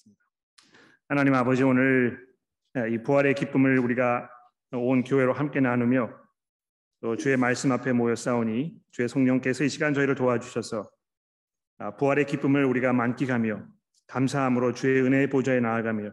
기도하겠습니다. 0.00 0.24
하나님 1.08 1.34
아버지 1.34 1.62
오늘 1.62 2.26
이 2.90 2.98
부활의 3.02 3.34
기쁨을 3.34 3.78
우리가 3.78 4.30
온 4.72 5.04
교회로 5.04 5.32
함께 5.32 5.60
나누며 5.60 6.10
또 7.00 7.16
주의 7.16 7.36
말씀 7.36 7.72
앞에 7.72 7.92
모여 7.92 8.14
싸우니 8.14 8.76
주의 8.90 9.08
성령께서 9.08 9.64
이 9.64 9.68
시간 9.68 9.94
저희를 9.94 10.14
도와주셔서 10.14 10.88
아, 11.78 11.96
부활의 11.96 12.26
기쁨을 12.26 12.64
우리가 12.64 12.92
만끽하며 12.92 13.66
감사함으로 14.06 14.74
주의 14.74 15.00
은혜의 15.02 15.30
보좌에 15.30 15.60
나아가며 15.60 16.12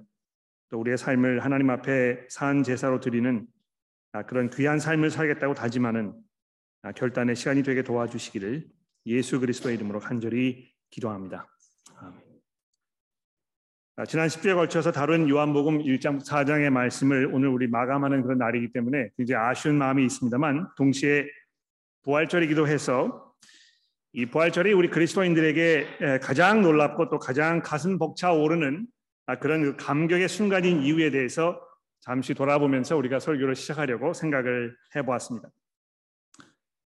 또 0.69 0.79
우리의 0.79 0.97
삶을 0.97 1.43
하나님 1.43 1.69
앞에 1.69 2.27
산 2.29 2.63
제사로 2.63 2.99
드리는 2.99 3.45
아, 4.13 4.23
그런 4.23 4.49
귀한 4.49 4.79
삶을 4.79 5.11
살겠다고 5.11 5.53
다짐하는 5.53 6.13
아, 6.83 6.91
결단의 6.93 7.35
시간이 7.35 7.63
되게 7.63 7.83
도와주시기를 7.83 8.65
예수 9.07 9.39
그리스도의 9.39 9.75
이름으로 9.75 9.99
간절히 9.99 10.73
기도합니다. 10.89 11.47
아멘. 13.99 14.05
지난 14.05 14.27
10주에 14.27 14.53
걸쳐서 14.53 14.91
다룬 14.91 15.27
요한복음 15.27 15.79
1장 15.79 16.23
4장의 16.23 16.69
말씀을 16.69 17.31
오늘 17.33 17.49
우리 17.49 17.67
마감하는 17.67 18.21
그런 18.21 18.37
날이기 18.37 18.71
때문에 18.71 19.09
굉장히 19.17 19.43
아쉬운 19.43 19.75
마음이 19.79 20.05
있습니다만 20.05 20.67
동시에 20.77 21.25
부활절이기도 22.03 22.67
해서 22.67 23.33
이 24.13 24.27
부활절이 24.27 24.71
우리 24.73 24.89
그리스도인들에게 24.89 26.19
가장 26.21 26.61
놀랍고 26.61 27.09
또 27.09 27.17
가장 27.17 27.63
가슴 27.63 27.97
벅차 27.97 28.33
오르는 28.33 28.85
아, 29.25 29.39
그런 29.39 29.63
그 29.63 29.75
감격의 29.77 30.29
순간인 30.29 30.83
이유에 30.83 31.09
대해서 31.09 31.59
잠시 31.99 32.35
돌아보면서 32.35 32.95
우리가 32.95 33.19
설교를 33.19 33.55
시작하려고 33.55 34.13
생각을 34.13 34.75
해보았습니다. 34.95 35.49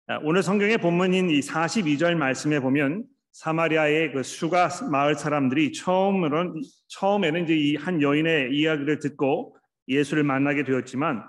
아, 0.07 0.19
오늘 0.23 0.41
성경의 0.41 0.79
본문인 0.79 1.29
이 1.29 1.41
42절 1.41 2.15
말씀에 2.15 2.59
보면 2.59 3.05
사마리아의 3.37 4.13
그 4.13 4.23
수가 4.23 4.67
마을 4.89 5.13
사람들이 5.13 5.71
처음으로 5.71 6.55
처음에는 6.87 7.43
이제 7.43 7.55
이 7.55 7.75
한 7.75 8.01
여인의 8.01 8.51
이야기를 8.51 8.97
듣고 8.97 9.55
예수를 9.87 10.23
만나게 10.23 10.63
되었지만 10.63 11.23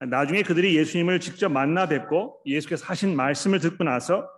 나중에 0.00 0.42
그들이 0.42 0.76
예수님을 0.76 1.18
직접 1.18 1.48
만나 1.48 1.88
뵙고 1.88 2.42
예수께서 2.44 2.84
하신 2.84 3.16
말씀을 3.16 3.58
듣고 3.58 3.84
나서 3.84 4.28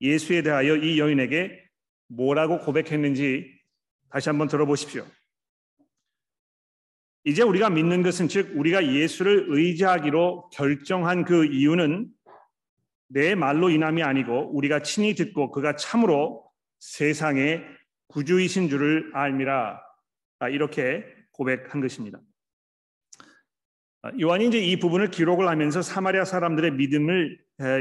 예수에 0.00 0.42
대하여 0.42 0.74
이 0.74 0.98
여인에게 0.98 1.62
뭐라고 2.08 2.58
고백했는지 2.58 3.56
다시 4.10 4.28
한번 4.28 4.48
들어보십시오. 4.48 5.06
이제 7.22 7.42
우리가 7.44 7.70
믿는 7.70 8.02
것은 8.02 8.26
즉 8.26 8.50
우리가 8.56 8.84
예수를 8.84 9.46
의지하기로 9.48 10.50
결정한 10.50 11.24
그 11.24 11.46
이유는 11.46 12.08
내 13.10 13.36
말로 13.36 13.70
인함이 13.70 14.02
아니고 14.02 14.56
우리가 14.56 14.82
친히 14.82 15.14
듣고 15.14 15.52
그가 15.52 15.76
참으로 15.76 16.47
세상의 16.78 17.64
구주이신 18.08 18.68
줄을 18.68 19.10
알미라 19.14 19.80
아, 20.40 20.48
이렇게 20.48 21.04
고백한 21.32 21.80
것입니다. 21.80 22.20
아, 24.02 24.12
요한이 24.20 24.46
이제 24.48 24.58
이 24.58 24.78
부분을 24.78 25.10
기록을 25.10 25.48
하면서 25.48 25.82
사마리아 25.82 26.24
사람들의 26.24 26.72
믿음을 26.72 27.38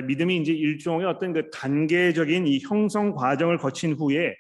믿음이 0.08 0.38
이제 0.38 0.52
일종의 0.52 1.06
어떤 1.06 1.34
그 1.34 1.52
단계적인 1.52 2.48
이 2.48 2.60
형성 2.60 3.14
과정을 3.14 3.58
거친 3.58 3.94
후에 3.94 4.36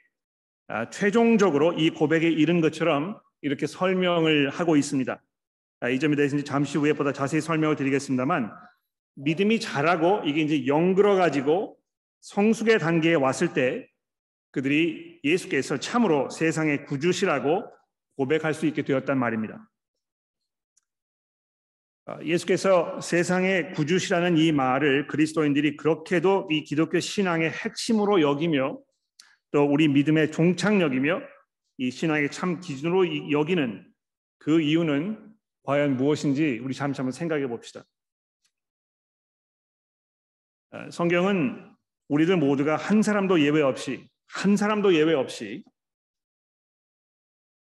아, 0.67 0.89
최종적으로 0.89 1.73
이 1.73 1.91
고백에 1.91 2.27
이른 2.27 2.59
것처럼 2.59 3.19
이렇게 3.41 3.67
설명을 3.67 4.49
하고 4.49 4.75
있습니다. 4.75 5.21
이 5.93 5.99
점에 5.99 6.15
대해서 6.15 6.41
잠시 6.43 6.79
후에 6.79 6.93
보다 6.93 7.13
자세히 7.13 7.39
설명을 7.39 7.75
드리겠습니다만 7.75 8.51
믿음이 9.15 9.59
자라고 9.59 10.21
이게 10.25 10.41
이제 10.41 10.65
영그러 10.65 11.15
가지고 11.15 11.77
성숙의 12.21 12.79
단계에 12.79 13.13
왔을 13.13 13.53
때 13.53 13.87
그들이 14.51 15.19
예수께서 15.23 15.77
참으로 15.77 16.29
세상의 16.29 16.85
구주시라고 16.85 17.63
고백할 18.15 18.53
수 18.53 18.65
있게 18.65 18.83
되었단 18.83 19.17
말입니다. 19.17 19.69
아, 22.05 22.23
예수께서 22.23 23.01
세상의 23.01 23.73
구주시라는 23.73 24.37
이 24.37 24.53
말을 24.53 25.07
그리스도인들이 25.07 25.75
그렇게도 25.75 26.47
이 26.49 26.63
기독교 26.63 26.99
신앙의 26.99 27.51
핵심으로 27.51 28.21
여기며 28.21 28.79
또 29.51 29.65
우리 29.65 29.87
믿음의 29.89 30.31
종착역이며 30.31 31.21
이 31.79 31.91
신앙의 31.91 32.31
참 32.31 32.59
기준으로 32.61 33.31
여기는 33.31 33.85
그 34.39 34.61
이유는 34.61 35.33
과연 35.63 35.97
무엇인지 35.97 36.61
우리 36.63 36.73
잠시 36.73 37.01
한번 37.01 37.11
생각해 37.11 37.45
봅시다. 37.47 37.83
아, 40.71 40.89
성경은 40.89 41.75
우리들 42.07 42.37
모두가 42.37 42.77
한 42.77 43.01
사람도 43.01 43.41
예외 43.41 43.61
없이 43.61 44.07
한 44.27 44.55
사람도 44.55 44.93
예외 44.93 45.13
없이 45.13 45.63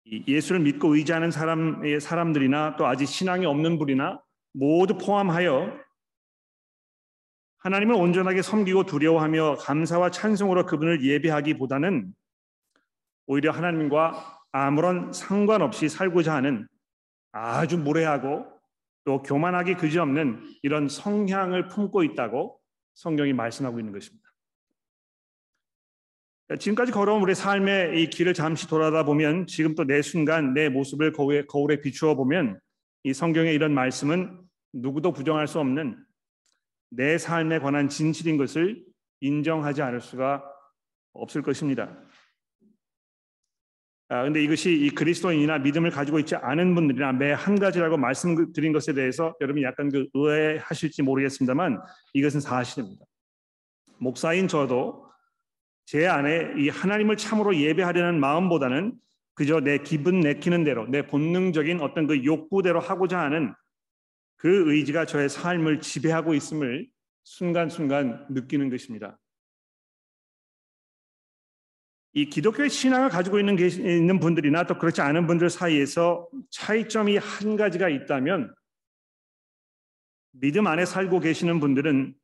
예수를 0.07 0.61
믿고 0.61 0.95
의지하는 0.95 1.31
사람의 1.31 2.01
사람들이나 2.01 2.77
또 2.77 2.87
아직 2.87 3.07
신앙이 3.07 3.47
없는 3.47 3.79
분이나 3.79 4.21
모두 4.53 4.99
포함하여 4.99 5.73
하나님을 7.59 7.95
온전하게 7.95 8.43
섬기고 8.43 8.85
두려워하며 8.85 9.57
감사와 9.57 10.11
찬송으로 10.11 10.67
그분을 10.67 11.03
예배하기보다는 11.03 12.15
오히려 13.27 13.53
하나님과 13.53 14.43
아무런 14.53 15.13
상관없이 15.13 15.89
살고자 15.89 16.35
하는 16.35 16.69
아주 17.33 17.79
무례하고 17.79 18.47
또 19.05 19.23
교만하기 19.23 19.75
그지없는 19.75 20.43
이런 20.63 20.89
성향을 20.89 21.69
품고 21.69 22.05
있다고 22.05 22.61
성경이 22.95 23.33
말씀하고 23.33 23.79
있는 23.79 23.93
것입니다. 23.93 24.24
지금까지 26.59 26.93
걸어온 26.93 27.22
우리 27.22 27.34
삶의 27.34 28.03
이 28.03 28.10
길을 28.10 28.34
잠시 28.34 28.69
돌아다 28.69 29.05
보면 29.05 29.47
지금 29.47 29.75
또 29.75 29.84
내 29.84 30.03
순간 30.03 30.53
내 30.53 30.69
모습을 30.69 31.12
거울에, 31.12 31.47
거울에 31.47 31.81
비추어 31.81 32.15
보면 32.15 32.60
이 33.05 33.15
성경의 33.15 33.55
이런 33.55 33.72
말씀은 33.72 34.41
누구도 34.75 35.12
부정할 35.12 35.49
수 35.49 35.59
없는 35.59 35.97
내 36.91 37.16
삶에 37.16 37.60
관한 37.60 37.88
진실인 37.88 38.37
것을 38.37 38.82
인정하지 39.21 39.81
않을 39.82 40.00
수가 40.00 40.44
없을 41.15 41.41
것입니다. 41.43 41.99
아, 44.09 44.22
근데 44.25 44.43
이것이 44.44 44.71
이 44.71 44.91
그리스도인이나 44.91 45.59
믿음을 45.59 45.91
가지고 45.91 46.19
있지 46.19 46.37
않은 46.37 46.75
분들이나 46.75 47.12
매 47.12 47.32
한 47.32 47.59
가지라고 47.59 47.97
말씀드린 47.97 48.72
것에 48.72 48.93
대해서 48.93 49.34
여러분이 49.41 49.65
약간 49.65 49.91
그 49.91 50.06
의아해하실지 50.12 51.03
모르겠습니다만 51.03 51.81
이것은 52.12 52.41
사실입니다. 52.41 53.05
목사인 53.99 54.47
저도 54.47 55.04
제 55.84 56.06
안에 56.06 56.55
이 56.56 56.69
하나님을 56.69 57.17
참으로 57.17 57.56
예배하려는 57.56 58.19
마음보다는 58.19 58.95
그저 59.34 59.61
내 59.61 59.78
기분 59.78 60.21
내키는 60.21 60.65
대로 60.65 60.87
내 60.87 61.06
본능적인 61.06 61.81
어떤 61.81 62.06
그 62.06 62.25
욕구대로 62.25 62.81
하고자 62.81 63.19
하는 63.19 63.55
그 64.37 64.73
의지가 64.73 65.06
저의 65.06 65.28
삶을 65.28 65.81
지배하고 65.81 66.34
있음을 66.34 66.89
순간순간 67.25 68.27
느끼는 68.31 68.71
것입니다. 68.71 69.19
이 72.12 72.27
기독교의 72.27 72.71
신앙을 72.71 73.09
가지고 73.09 73.41
있는, 73.41 73.59
있는 73.59 74.21
분들이나 74.21 74.65
또 74.65 74.78
그렇지 74.78 75.00
않은 75.00 75.27
분들 75.27 75.50
사이에서 75.50 76.28
차이점이 76.50 77.17
한 77.17 77.56
가지가 77.56 77.89
있다면 77.89 78.55
믿음 80.31 80.69
안에 80.69 80.84
살고 80.84 81.19
계시는 81.21 81.59
분들은 81.59 82.15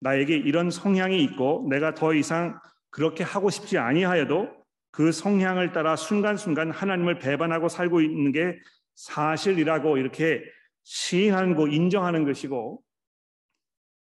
나에게 0.00 0.36
이런 0.36 0.70
성향이 0.70 1.22
있고 1.24 1.66
내가 1.70 1.94
더 1.94 2.12
이상 2.12 2.60
그렇게 2.90 3.24
하고 3.24 3.50
싶지 3.50 3.78
아니하여도 3.78 4.48
그 4.90 5.12
성향을 5.12 5.72
따라 5.72 5.96
순간순간 5.96 6.70
하나님을 6.70 7.18
배반하고 7.18 7.68
살고 7.68 8.00
있는 8.00 8.32
게 8.32 8.58
사실이라고 8.96 9.98
이렇게 9.98 10.42
시인하고 10.84 11.68
인정하는 11.68 12.24
것이고 12.24 12.82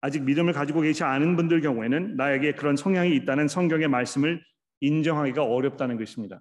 아직 0.00 0.22
믿음을 0.22 0.52
가지고 0.52 0.82
계시지 0.82 1.02
않은 1.02 1.36
분들 1.36 1.60
경우에는 1.60 2.16
나에게 2.16 2.52
그런 2.52 2.76
성향이 2.76 3.14
있다는 3.16 3.48
성경의 3.48 3.88
말씀을 3.88 4.42
인정하기가 4.80 5.42
어렵다는 5.42 5.98
것입니다. 5.98 6.40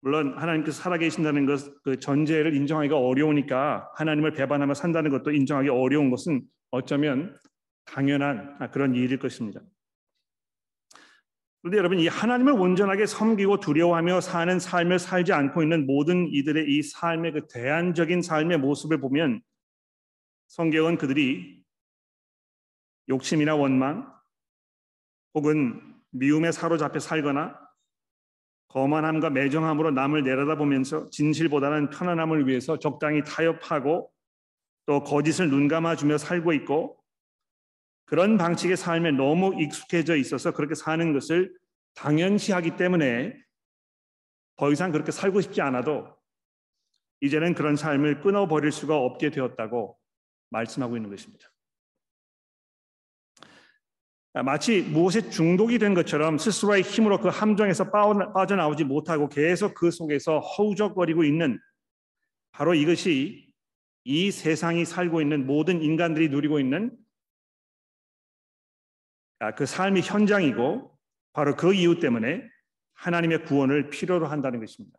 물론 0.00 0.36
하나님께서 0.36 0.82
살아계신다는 0.82 1.46
것, 1.46 1.82
그 1.82 1.98
전제를 1.98 2.54
인정하기가 2.54 2.98
어려우니까 2.98 3.90
하나님을 3.96 4.32
배반하며 4.32 4.74
산다는 4.74 5.10
것도 5.10 5.32
인정하기 5.32 5.68
어려운 5.70 6.10
것은 6.10 6.42
어쩌면 6.70 7.36
당연한 7.86 8.70
그런 8.72 8.94
일일 8.94 9.18
것입니다. 9.18 9.60
그런데 11.66 11.78
여러분 11.78 11.98
이 11.98 12.06
하나님을 12.06 12.52
온전하게 12.52 13.06
섬기고 13.06 13.58
두려워하며 13.58 14.20
사는 14.20 14.56
삶을 14.56 15.00
살지 15.00 15.32
않고 15.32 15.64
있는 15.64 15.84
모든 15.84 16.28
이들의 16.28 16.64
이 16.68 16.80
삶의 16.80 17.32
그 17.32 17.48
대안적인 17.48 18.22
삶의 18.22 18.58
모습을 18.58 19.00
보면 19.00 19.42
성경은 20.46 20.96
그들이 20.96 21.64
욕심이나 23.08 23.56
원망 23.56 24.08
혹은 25.34 25.82
미움에 26.10 26.52
사로잡혀 26.52 27.00
살거나 27.00 27.58
거만함과 28.68 29.30
매정함으로 29.30 29.90
남을 29.90 30.22
내려다보면서 30.22 31.10
진실보다는 31.10 31.90
편안함을 31.90 32.46
위해서 32.46 32.78
적당히 32.78 33.24
타협하고 33.24 34.08
또 34.86 35.02
거짓을 35.02 35.50
눈감아주며 35.50 36.18
살고 36.18 36.52
있고 36.52 36.96
그런 38.06 38.38
방식의 38.38 38.76
삶에 38.76 39.10
너무 39.10 39.60
익숙해져 39.60 40.16
있어서 40.16 40.52
그렇게 40.52 40.74
사는 40.74 41.12
것을 41.12 41.52
당연시하기 41.94 42.76
때문에 42.76 43.34
더 44.56 44.72
이상 44.72 44.92
그렇게 44.92 45.12
살고 45.12 45.40
싶지 45.40 45.60
않아도 45.60 46.06
이제는 47.20 47.54
그런 47.54 47.76
삶을 47.76 48.20
끊어버릴 48.20 48.72
수가 48.72 48.96
없게 48.96 49.30
되었다고 49.30 49.98
말씀하고 50.50 50.96
있는 50.96 51.10
것입니다. 51.10 51.50
마치 54.44 54.82
무엇에 54.82 55.30
중독이 55.30 55.78
된 55.78 55.94
것처럼 55.94 56.36
스스로의 56.36 56.82
힘으로 56.82 57.18
그 57.20 57.28
함정에서 57.28 57.90
빠져나오지 58.34 58.84
못하고 58.84 59.28
계속 59.28 59.74
그 59.74 59.90
속에서 59.90 60.40
허우적거리고 60.40 61.24
있는 61.24 61.58
바로 62.52 62.74
이것이 62.74 63.50
이 64.04 64.30
세상이 64.30 64.84
살고 64.84 65.22
있는 65.22 65.46
모든 65.46 65.82
인간들이 65.82 66.28
누리고 66.28 66.60
있는 66.60 66.90
아, 66.90 66.96
그 69.56 69.66
삶의 69.66 70.02
현장이고 70.02 70.96
바로 71.32 71.56
그 71.56 71.74
이유 71.74 71.98
때문에 71.98 72.42
하나님의 72.94 73.44
구원을 73.44 73.90
필요로 73.90 74.26
한다는 74.26 74.60
것입니다. 74.60 74.98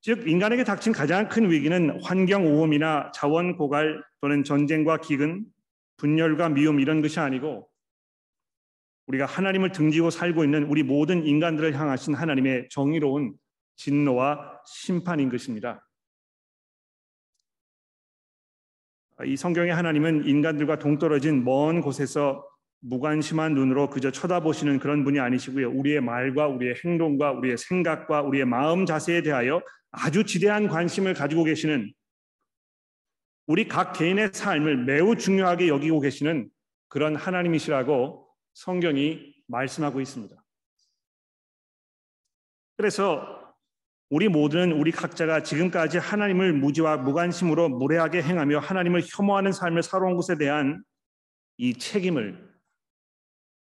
즉 0.00 0.28
인간에게 0.28 0.64
닥친 0.64 0.92
가장 0.92 1.28
큰 1.28 1.48
위기는 1.48 2.02
환경 2.02 2.44
오염이나 2.44 3.12
자원 3.14 3.56
고갈 3.56 4.02
또는 4.20 4.42
전쟁과 4.42 4.98
기근, 4.98 5.44
분열과 5.98 6.48
미움 6.48 6.80
이런 6.80 7.00
것이 7.02 7.20
아니고 7.20 7.68
우리가 9.06 9.26
하나님을 9.26 9.70
등지고 9.70 10.10
살고 10.10 10.42
있는 10.42 10.64
우리 10.64 10.82
모든 10.82 11.24
인간들을 11.24 11.78
향하신 11.78 12.14
하나님의 12.14 12.68
정의로운 12.70 13.34
진노와 13.76 14.60
심판인 14.66 15.28
것입니다. 15.28 15.86
이 19.24 19.36
성경의 19.36 19.74
하나님은 19.74 20.26
인간들과 20.26 20.78
동떨어진 20.78 21.44
먼 21.44 21.80
곳에서 21.80 22.46
무관심한 22.80 23.54
눈으로 23.54 23.90
그저 23.90 24.10
쳐다보시는 24.10 24.78
그런 24.78 25.04
분이 25.04 25.20
아니시고요. 25.20 25.70
우리의 25.70 26.00
말과 26.00 26.48
우리의 26.48 26.74
행동과 26.84 27.32
우리의 27.32 27.56
생각과 27.56 28.22
우리의 28.22 28.44
마음 28.44 28.86
자세에 28.86 29.22
대하여 29.22 29.62
아주 29.92 30.24
지대한 30.24 30.68
관심을 30.68 31.14
가지고 31.14 31.44
계시는 31.44 31.92
우리 33.46 33.68
각 33.68 33.92
개인의 33.92 34.30
삶을 34.32 34.84
매우 34.84 35.16
중요하게 35.16 35.68
여기고 35.68 36.00
계시는 36.00 36.48
그런 36.88 37.14
하나님이시라고 37.14 38.28
성경이 38.54 39.34
말씀하고 39.46 40.00
있습니다. 40.00 40.36
그래서 42.76 43.41
우리 44.12 44.28
모두는 44.28 44.72
우리 44.72 44.90
각자가 44.92 45.42
지금까지 45.42 45.96
하나님을 45.96 46.52
무지와 46.52 46.98
무관심으로 46.98 47.70
무례하게 47.70 48.22
행하며 48.22 48.58
하나님을 48.58 49.00
혐오하는 49.06 49.52
삶을 49.52 49.82
살아온 49.82 50.16
것에 50.16 50.36
대한 50.36 50.84
이 51.56 51.72
책임을 51.72 52.52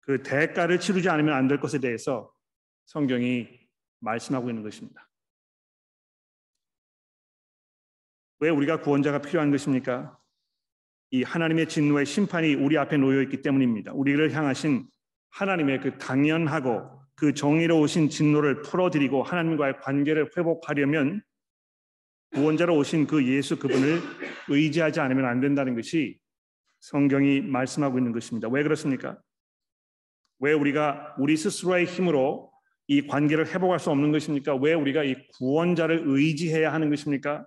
그 0.01 0.23
대가를 0.23 0.81
치르지 0.81 1.11
않으면 1.11 1.35
안 1.35 1.49
될 1.49 1.61
것에 1.61 1.81
대해서 1.81 2.33
성경이 2.87 3.47
말씀하고 3.99 4.49
있는 4.49 4.63
것입니다. 4.63 5.11
왜 8.39 8.49
우리가 8.49 8.81
구원자가 8.81 9.21
필요한 9.21 9.51
것입니까? 9.51 10.19
이 11.11 11.25
하나님의 11.25 11.69
진노의 11.69 12.07
심판이 12.07 12.55
우리 12.55 12.79
앞에 12.79 12.97
놓여 12.97 13.21
있기 13.21 13.43
때문입니다. 13.43 13.93
우리를 13.93 14.33
향하신 14.33 14.89
하나님의 15.29 15.83
그 15.83 15.99
당연하고 15.99 16.98
그 17.19 17.35
정의로우신 17.35 18.11
진노를 18.11 18.63
풀어드리고 18.63 19.25
하나님과의 19.25 19.81
관계를 19.81 20.31
회복하려면 20.37 21.21
구원자로 22.33 22.77
오신 22.77 23.09
그 23.09 23.27
예수 23.27 23.59
그분을 23.59 24.01
의지하지 24.49 25.01
않으면 25.01 25.25
안 25.25 25.41
된다는 25.41 25.75
것이 25.75 26.19
성경이 26.81 27.41
말씀하고 27.41 27.99
있는 27.99 28.13
것입니다. 28.13 28.49
왜 28.49 28.63
그렇습니까? 28.63 29.21
왜 30.39 30.53
우리가 30.53 31.17
우리 31.19 31.37
스스로의 31.37 31.87
힘으로 31.87 32.53
이 32.87 33.07
관계를 33.07 33.53
회복할 33.53 33.81
수 33.81 33.91
없는 33.91 34.13
것입니까? 34.13 34.55
왜 34.55 34.75
우리가 34.75 35.03
이 35.03 35.17
구원자를 35.39 36.05
의지해야 36.07 36.73
하는 36.73 36.89
것입니까? 36.89 37.47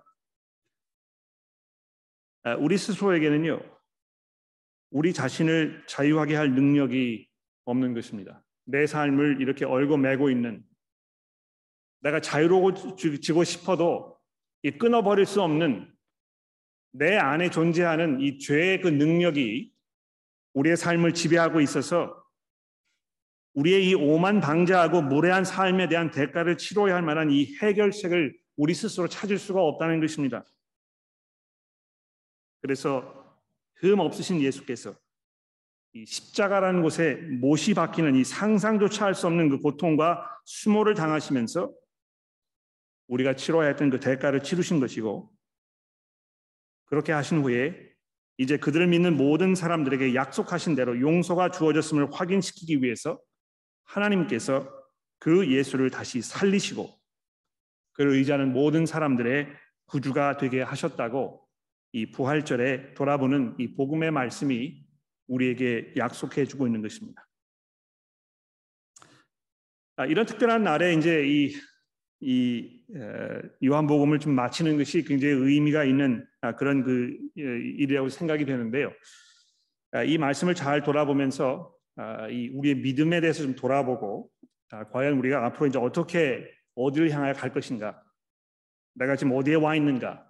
아, 2.42 2.54
우리 2.56 2.76
스스로에게는요, 2.76 3.60
우리 4.90 5.14
자신을 5.14 5.84
자유하게 5.88 6.34
할 6.34 6.52
능력이 6.54 7.26
없는 7.64 7.94
것입니다. 7.94 8.44
내 8.64 8.86
삶을 8.86 9.40
이렇게 9.40 9.64
얼고 9.64 9.96
매고 9.96 10.30
있는 10.30 10.64
내가 12.00 12.20
자유로워지고 12.20 13.44
싶어도 13.44 14.18
이 14.62 14.70
끊어버릴 14.72 15.26
수 15.26 15.42
없는 15.42 15.92
내 16.92 17.16
안에 17.16 17.50
존재하는 17.50 18.20
이 18.20 18.38
죄의 18.38 18.80
그 18.80 18.88
능력이 18.88 19.72
우리의 20.54 20.76
삶을 20.76 21.14
지배하고 21.14 21.60
있어서 21.60 22.22
우리의 23.54 23.88
이 23.88 23.94
오만 23.94 24.40
방자하고 24.40 25.02
무례한 25.02 25.44
삶에 25.44 25.88
대한 25.88 26.10
대가를 26.10 26.56
치러야 26.56 26.94
할 26.94 27.02
만한 27.02 27.30
이 27.30 27.54
해결책을 27.56 28.36
우리 28.56 28.74
스스로 28.74 29.08
찾을 29.08 29.38
수가 29.38 29.60
없다는 29.60 30.00
것입니다. 30.00 30.44
그래서 32.60 33.40
흠 33.76 33.98
없으신 33.98 34.40
예수께서 34.40 34.94
이 35.94 36.06
십자가라는 36.06 36.82
곳에 36.82 37.16
못이 37.16 37.74
박히는 37.74 38.16
이 38.16 38.24
상상조차 38.24 39.04
할 39.06 39.14
수 39.14 39.26
없는 39.26 39.50
그 39.50 39.58
고통과 39.58 40.26
수모를 40.44 40.94
당하시면서 40.94 41.72
우리가 43.08 43.36
치러야 43.36 43.68
했던 43.68 43.90
그 43.90 44.00
대가를 44.00 44.42
치르신 44.42 44.80
것이고 44.80 45.30
그렇게 46.86 47.12
하신 47.12 47.42
후에 47.42 47.92
이제 48.38 48.56
그들을 48.56 48.86
믿는 48.86 49.18
모든 49.18 49.54
사람들에게 49.54 50.14
약속하신 50.14 50.74
대로 50.74 50.98
용서가 50.98 51.50
주어졌음을 51.50 52.08
확인시키기 52.10 52.82
위해서 52.82 53.20
하나님께서 53.84 54.66
그 55.18 55.50
예수를 55.50 55.90
다시 55.90 56.22
살리시고 56.22 56.90
그를 57.92 58.12
의지하는 58.12 58.52
모든 58.52 58.86
사람들의 58.86 59.48
구주가 59.86 60.38
되게 60.38 60.62
하셨다고 60.62 61.46
이 61.92 62.10
부활절에 62.10 62.94
돌아보는 62.94 63.56
이 63.58 63.74
복음의 63.74 64.10
말씀이 64.10 64.81
우리에게 65.32 65.94
약속해 65.96 66.44
주고 66.44 66.66
있는 66.66 66.82
것입니다. 66.82 67.26
아, 69.96 70.06
이런 70.06 70.26
특별한 70.26 70.62
날에 70.62 70.94
이제 70.94 71.24
이, 71.26 71.54
이 72.20 72.82
요한복음을 73.64 74.18
좀 74.18 74.34
마치는 74.34 74.76
것이 74.78 75.04
굉장히 75.04 75.34
의미가 75.34 75.84
있는 75.84 76.26
아, 76.40 76.54
그런 76.56 76.82
그 76.82 77.16
일이라고 77.34 78.08
생각이 78.08 78.44
되는데요. 78.44 78.92
아, 79.92 80.02
이 80.02 80.18
말씀을 80.18 80.54
잘 80.54 80.82
돌아보면서 80.82 81.74
아, 81.96 82.28
이 82.28 82.48
우리의 82.48 82.76
믿음에 82.76 83.20
대해서 83.20 83.42
좀 83.42 83.54
돌아보고 83.54 84.30
아, 84.70 84.84
과연 84.84 85.18
우리가 85.18 85.44
앞으로 85.46 85.66
이제 85.66 85.78
어떻게 85.78 86.50
어디를 86.74 87.10
향하여 87.10 87.34
갈 87.34 87.52
것인가? 87.52 88.02
내가 88.94 89.16
지금 89.16 89.32
어디에 89.32 89.54
와 89.54 89.76
있는가? 89.76 90.26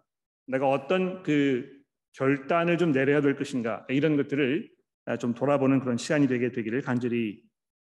내가 0.49 0.69
어떤 0.69 1.23
그 1.23 1.69
결단을 2.15 2.79
좀 2.79 2.93
내려야 2.93 3.21
될 3.21 3.37
것인가? 3.37 3.87
이런 3.89 4.17
것들을 4.17 4.69
아, 4.69 4.82
좀 5.19 5.35
돌아보는 5.35 5.81
그런 5.81 5.97
시간이 5.97 6.29
되게 6.29 6.53
되기를 6.53 6.83
간절히 6.83 7.43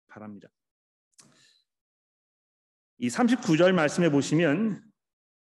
바랍니다. 0.08 0.48
이 3.00 3.10
39절 3.10 3.74
말씀에 3.74 4.10
보시면 4.10 4.82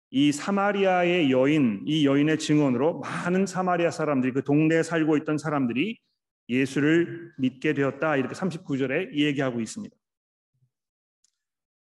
이 0.09 0.31
사마리아의 0.31 1.31
여인, 1.31 1.83
이 1.85 2.05
여인의 2.05 2.39
증언으로 2.39 2.99
많은 2.99 3.45
사마리아 3.45 3.91
사람들이 3.91 4.31
그 4.31 4.43
동네에 4.43 4.83
살고 4.83 5.17
있던 5.17 5.37
사람들이 5.37 5.99
예수를 6.49 7.33
믿게 7.37 7.73
되었다 7.73 8.15
이렇게 8.15 8.33
39절에 8.33 9.13
얘기하고 9.13 9.59
있습니다. 9.59 9.95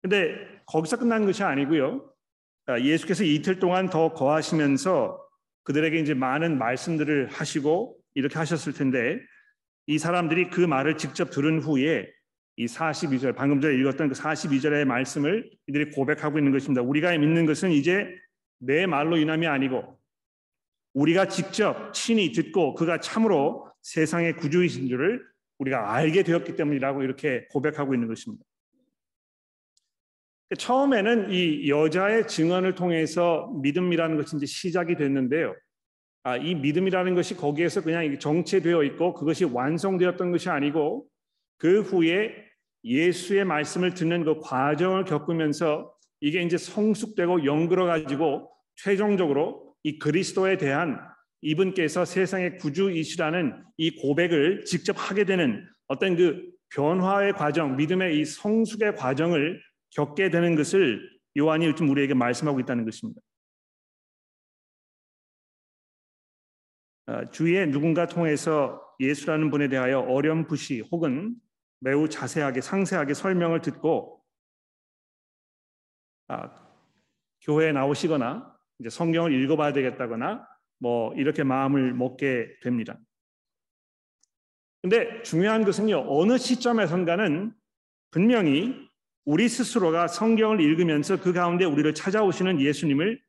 근데 0.03 0.63
거기서 0.67 0.99
끝난 0.99 1.27
것이 1.27 1.43
아니고요. 1.43 2.13
아, 2.67 2.81
예수께서 2.81 3.25
이틀 3.25 3.59
동안 3.59 3.89
더 3.89 4.13
거하시면서 4.13 5.25
그들에게 5.65 5.99
이제 6.01 6.15
많은 6.15 6.59
말씀들을 6.59 7.29
하시고 7.29 7.99
이렇게 8.15 8.39
하셨을 8.39 8.73
텐데 8.73 9.21
이 9.89 9.97
사람들이 9.97 10.51
그 10.51 10.61
말을 10.61 10.99
직접 10.99 11.31
들은 11.31 11.61
후에 11.61 12.13
이 12.57 12.67
42절 12.67 13.35
방금 13.35 13.59
전에 13.63 13.75
읽었던 13.77 14.11
그 14.11 14.15
42절의 14.15 14.85
말씀을 14.85 15.51
이들이 15.67 15.93
고백하고 15.93 16.39
있는 16.39 16.53
것입니다. 16.53 16.83
우리가 16.83 17.17
믿는 17.17 17.47
것은 17.47 17.71
이제 17.71 18.07
내 18.59 18.85
말로 18.85 19.17
인함이 19.17 19.47
아니고 19.47 19.99
우리가 20.93 21.29
직접 21.29 21.95
친히 21.95 22.33
듣고 22.33 22.75
그가 22.75 23.01
참으로 23.01 23.73
세상의 23.81 24.37
구주이신 24.37 24.89
줄을 24.89 25.25
우리가 25.57 25.95
알게 25.95 26.23
되었기 26.23 26.55
때문이라고 26.55 27.03
이렇게 27.03 27.47
고백하고 27.51 27.95
있는 27.95 28.09
것입니다. 28.09 28.45
처음에는 30.59 31.31
이 31.31 31.71
여자의 31.71 32.29
증언을 32.29 32.75
통해서 32.75 33.51
믿음이라는 33.63 34.19
것이 34.19 34.37
이제 34.37 34.45
시작이 34.45 34.97
됐는데요. 34.97 35.55
아, 36.25 36.37
이 36.37 36.55
믿음이라는 36.55 37.15
것이 37.15 37.37
거기에서 37.37 37.83
그냥 37.83 38.19
정체되어 38.19 38.83
있고 38.85 39.15
그것이 39.15 39.45
완성되었던 39.45 40.31
것이 40.31 40.49
아니고 40.51 41.07
그 41.59 41.81
후에 41.81 42.35
예수의 42.85 43.45
말씀을 43.45 43.95
듣는 43.95 44.25
그 44.25 44.41
과정을 44.41 45.05
겪으면서 45.05 45.93
이게 46.21 46.43
이제 46.43 46.57
성숙되고 46.57 47.45
연그러 47.45 47.87
가지고 47.87 48.51
최종적으로 48.77 49.75
이 49.83 49.99
그리스도에 49.99 50.57
대한 50.57 50.99
이분께서 51.41 52.05
세상의 52.05 52.59
구주이시라는 52.59 53.65
이 53.77 53.97
고백을 53.97 54.65
직접 54.65 54.97
하게 54.97 55.25
되는 55.25 55.65
어떤 55.87 56.17
그 56.17 56.43
변화의 56.75 57.33
과정, 57.35 57.77
믿음의 57.77 58.21
이 58.21 58.25
성숙의 58.25 58.97
과정을 58.97 59.61
겪게 59.91 60.31
되는 60.31 60.57
것을 60.57 61.01
요한이 61.37 61.75
지금 61.75 61.91
우리에게 61.91 62.15
말씀하고 62.15 62.61
있다는 62.61 62.85
것입니다. 62.85 63.21
주위에 67.33 67.67
누군가 67.67 68.07
통해서 68.07 68.83
예수라는 69.01 69.51
분에 69.51 69.69
대하여 69.69 70.01
어렴풋이 70.01 70.85
혹은 70.93 71.35
매우 71.81 72.09
자세하게 72.09 72.61
상세하게 72.61 73.15
설명을 73.15 73.63
듣고 73.63 74.23
아, 76.29 76.51
교회에 77.43 77.73
나오시거나 77.73 78.55
이제 78.81 78.91
성경을 78.91 79.33
읽어봐야 79.33 79.73
되겠다거나 79.73 80.47
뭐 80.79 81.15
이렇게 81.15 81.43
마음을 81.43 81.95
먹게 81.95 82.59
됩니다. 82.63 82.99
근데 84.83 85.23
중요한 85.23 85.65
것은요 85.65 86.05
어느 86.09 86.37
시점에선가는 86.39 87.55
분명히 88.11 88.89
우리 89.25 89.49
스스로가 89.49 90.09
성경을 90.09 90.61
읽으면서 90.61 91.21
그 91.21 91.33
가운데 91.33 91.65
우리를 91.65 91.93
찾아오시는 91.95 92.61
예수님을 92.61 93.21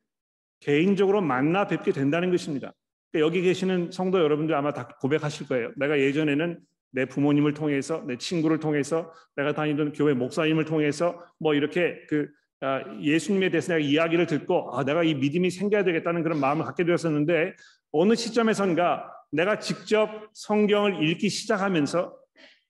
개인적으로 0.60 1.20
만나 1.20 1.66
뵙게 1.66 1.92
된다는 1.92 2.30
것입니다. 2.30 2.72
그러니까 3.12 3.26
여기 3.26 3.42
계시는 3.42 3.90
성도 3.90 4.20
여러분들 4.20 4.54
아마 4.54 4.72
다 4.72 4.88
고백하실 5.00 5.48
거예요. 5.48 5.72
내가 5.76 5.98
예전에는 5.98 6.60
내 6.92 7.04
부모님을 7.04 7.54
통해서 7.54 8.02
내 8.06 8.16
친구를 8.16 8.58
통해서 8.58 9.12
내가 9.36 9.52
다니던 9.52 9.92
교회 9.92 10.14
목사님을 10.14 10.64
통해서 10.64 11.24
뭐 11.38 11.54
이렇게 11.54 12.04
그 12.08 12.28
아, 12.62 12.82
예수님에 13.00 13.50
대해서 13.50 13.72
내가 13.72 13.84
이야기를 13.84 14.26
듣고 14.26 14.76
아 14.76 14.84
내가 14.84 15.02
이 15.02 15.14
믿음이 15.14 15.50
생겨야 15.50 15.82
되겠다는 15.84 16.22
그런 16.22 16.40
마음을 16.40 16.64
갖게 16.64 16.84
되었었는데 16.84 17.54
어느 17.92 18.14
시점에선가 18.14 19.10
내가 19.32 19.58
직접 19.58 20.28
성경을 20.34 21.02
읽기 21.08 21.28
시작하면서 21.28 22.14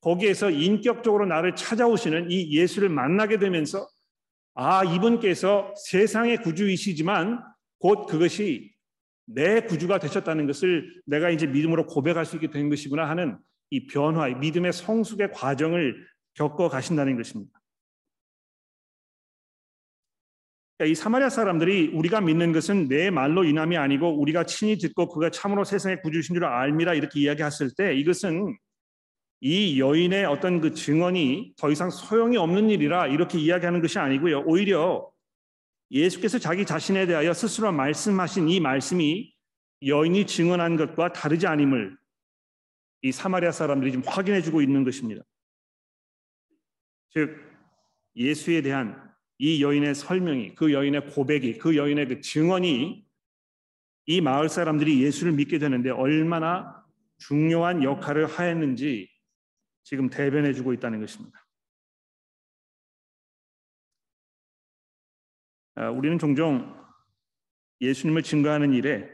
거기에서 0.00 0.50
인격적으로 0.50 1.26
나를 1.26 1.56
찾아오시는 1.56 2.30
이 2.30 2.56
예수를 2.56 2.88
만나게 2.88 3.38
되면서 3.38 3.86
아 4.54 4.84
이분께서 4.84 5.74
세상의 5.76 6.38
구주이시지만 6.38 7.42
곧 7.78 8.06
그것이 8.06 8.72
내 9.34 9.60
구주가 9.60 9.98
되셨다는 9.98 10.46
것을 10.46 11.02
내가 11.06 11.30
이제 11.30 11.46
믿음으로 11.46 11.86
고백할 11.86 12.26
수 12.26 12.36
있게 12.36 12.50
된 12.50 12.68
것이구나 12.68 13.08
하는 13.08 13.38
이 13.70 13.86
변화, 13.86 14.28
이 14.28 14.34
믿음의 14.34 14.72
성숙의 14.72 15.32
과정을 15.32 16.06
겪어 16.34 16.68
가신다는 16.68 17.16
것입니다. 17.16 17.60
그러니까 20.76 20.92
이 20.92 20.94
사마리아 20.94 21.28
사람들이 21.28 21.88
우리가 21.88 22.20
믿는 22.22 22.52
것은 22.52 22.88
내 22.88 23.10
말로 23.10 23.44
인함이 23.44 23.76
아니고 23.76 24.18
우리가 24.18 24.44
친히 24.44 24.78
듣고 24.78 25.08
그가 25.08 25.30
참으로 25.30 25.62
세상의 25.62 26.00
구주신 26.02 26.34
줄 26.34 26.44
알미라 26.44 26.94
이렇게 26.94 27.20
이야기했을 27.20 27.70
때 27.76 27.94
이것은 27.94 28.56
이 29.42 29.80
여인의 29.80 30.24
어떤 30.24 30.60
그 30.60 30.74
증언이 30.74 31.54
더 31.56 31.70
이상 31.70 31.90
소용이 31.90 32.36
없는 32.36 32.70
일이라 32.70 33.06
이렇게 33.08 33.38
이야기하는 33.38 33.80
것이 33.80 33.98
아니고요. 33.98 34.40
오히려 34.46 35.10
예수께서 35.90 36.38
자기 36.38 36.64
자신에 36.64 37.06
대하여 37.06 37.32
스스로 37.34 37.72
말씀하신 37.72 38.48
이 38.48 38.60
말씀이 38.60 39.34
여인이 39.84 40.26
증언한 40.26 40.76
것과 40.76 41.12
다르지 41.12 41.46
않음을 41.46 41.96
이 43.02 43.12
사마리아 43.12 43.50
사람들이 43.50 43.92
지금 43.92 44.06
확인해 44.06 44.42
주고 44.42 44.60
있는 44.60 44.84
것입니다. 44.84 45.22
즉 47.10 47.36
예수에 48.14 48.62
대한 48.62 49.10
이 49.38 49.62
여인의 49.62 49.94
설명이 49.94 50.54
그 50.54 50.72
여인의 50.72 51.06
고백이 51.08 51.58
그 51.58 51.76
여인의 51.76 52.08
그 52.08 52.20
증언이 52.20 53.04
이 54.06 54.20
마을 54.20 54.48
사람들이 54.48 55.02
예수를 55.02 55.32
믿게 55.32 55.58
되는데 55.58 55.90
얼마나 55.90 56.84
중요한 57.18 57.82
역할을 57.82 58.26
하였는지 58.26 59.08
지금 59.82 60.10
대변해 60.10 60.52
주고 60.52 60.72
있다는 60.72 61.00
것입니다. 61.00 61.39
우리는 65.88 66.18
종종 66.18 66.78
예수님을 67.80 68.22
증거하는 68.22 68.72
일에 68.72 69.08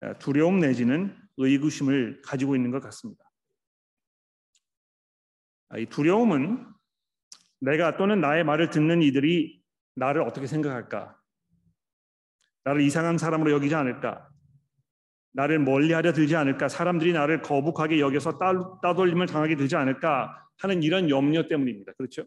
아, 0.00 0.12
두려움 0.18 0.60
내지는 0.60 1.16
의구심을 1.36 2.22
가지고 2.22 2.54
있는 2.54 2.70
것 2.70 2.80
같습니다. 2.82 3.24
아, 5.70 5.78
이 5.78 5.86
두려움은 5.86 6.66
내가 7.60 7.96
또는 7.96 8.20
나의 8.20 8.44
말을 8.44 8.70
듣는 8.70 9.02
이들이 9.02 9.62
나를 9.96 10.22
어떻게 10.22 10.46
생각할까? 10.46 11.18
나를 12.64 12.82
이상한 12.82 13.18
사람으로 13.18 13.50
여기지 13.52 13.74
않을까? 13.74 14.28
나를 15.32 15.58
멀리하려 15.58 16.12
들지 16.12 16.36
않을까? 16.36 16.68
사람들이 16.68 17.12
나를 17.12 17.42
거북하게 17.42 17.98
여겨서 18.00 18.38
따돌림을 18.82 19.26
당하게 19.26 19.56
되지 19.56 19.74
않을까? 19.76 20.48
하는 20.58 20.82
이런 20.82 21.10
염려 21.10 21.48
때문입니다. 21.48 21.92
그렇죠? 21.94 22.24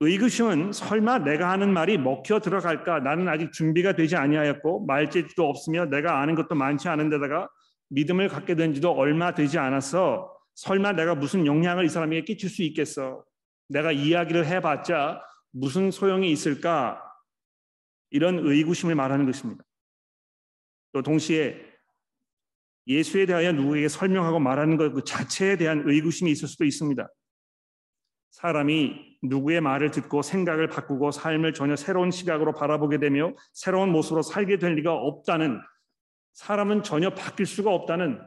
의구심은 0.00 0.72
설마 0.72 1.20
내가 1.20 1.50
하는 1.50 1.72
말이 1.72 1.96
먹혀 1.96 2.38
들어갈까? 2.40 3.00
나는 3.00 3.28
아직 3.28 3.52
준비가 3.52 3.94
되지 3.94 4.16
아니하였고 4.16 4.84
말재주도 4.84 5.48
없으며 5.48 5.86
내가 5.86 6.20
아는 6.20 6.34
것도 6.34 6.54
많지 6.54 6.88
않은데다가 6.88 7.48
믿음을 7.88 8.28
갖게 8.28 8.54
된 8.56 8.74
지도 8.74 8.92
얼마 8.92 9.32
되지 9.32 9.58
않아서 9.58 10.34
설마 10.54 10.92
내가 10.92 11.14
무슨 11.14 11.46
영향을 11.46 11.84
이 11.86 11.88
사람에게 11.88 12.24
끼칠 12.24 12.50
수 12.50 12.62
있겠어? 12.62 13.24
내가 13.68 13.90
이야기를 13.92 14.46
해봤자 14.46 15.22
무슨 15.50 15.90
소용이 15.90 16.30
있을까? 16.30 17.02
이런 18.10 18.38
의구심을 18.38 18.94
말하는 18.94 19.24
것입니다. 19.24 19.64
또 20.92 21.02
동시에 21.02 21.60
예수에 22.86 23.26
대하여 23.26 23.52
누구에게 23.52 23.88
설명하고 23.88 24.38
말하는 24.40 24.76
것 24.76 24.92
그 24.92 25.04
자체에 25.04 25.56
대한 25.56 25.82
의구심이 25.86 26.30
있을 26.30 26.48
수도 26.48 26.64
있습니다. 26.64 27.08
사람이 28.30 29.05
누구의 29.22 29.60
말을 29.60 29.90
듣고 29.90 30.22
생각을 30.22 30.68
바꾸고 30.68 31.10
삶을 31.10 31.54
전혀 31.54 31.76
새로운 31.76 32.10
시각으로 32.10 32.52
바라보게 32.52 32.98
되며 32.98 33.34
새로운 33.52 33.90
모습으로 33.90 34.22
살게 34.22 34.58
될 34.58 34.74
리가 34.74 34.92
없다는 34.92 35.60
사람은 36.34 36.82
전혀 36.82 37.10
바뀔 37.10 37.46
수가 37.46 37.72
없다는 37.72 38.20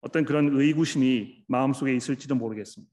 어떤 0.00 0.24
그런 0.24 0.48
의구심이 0.52 1.44
마음속에 1.48 1.94
있을지도 1.94 2.34
모르겠습니다. 2.34 2.92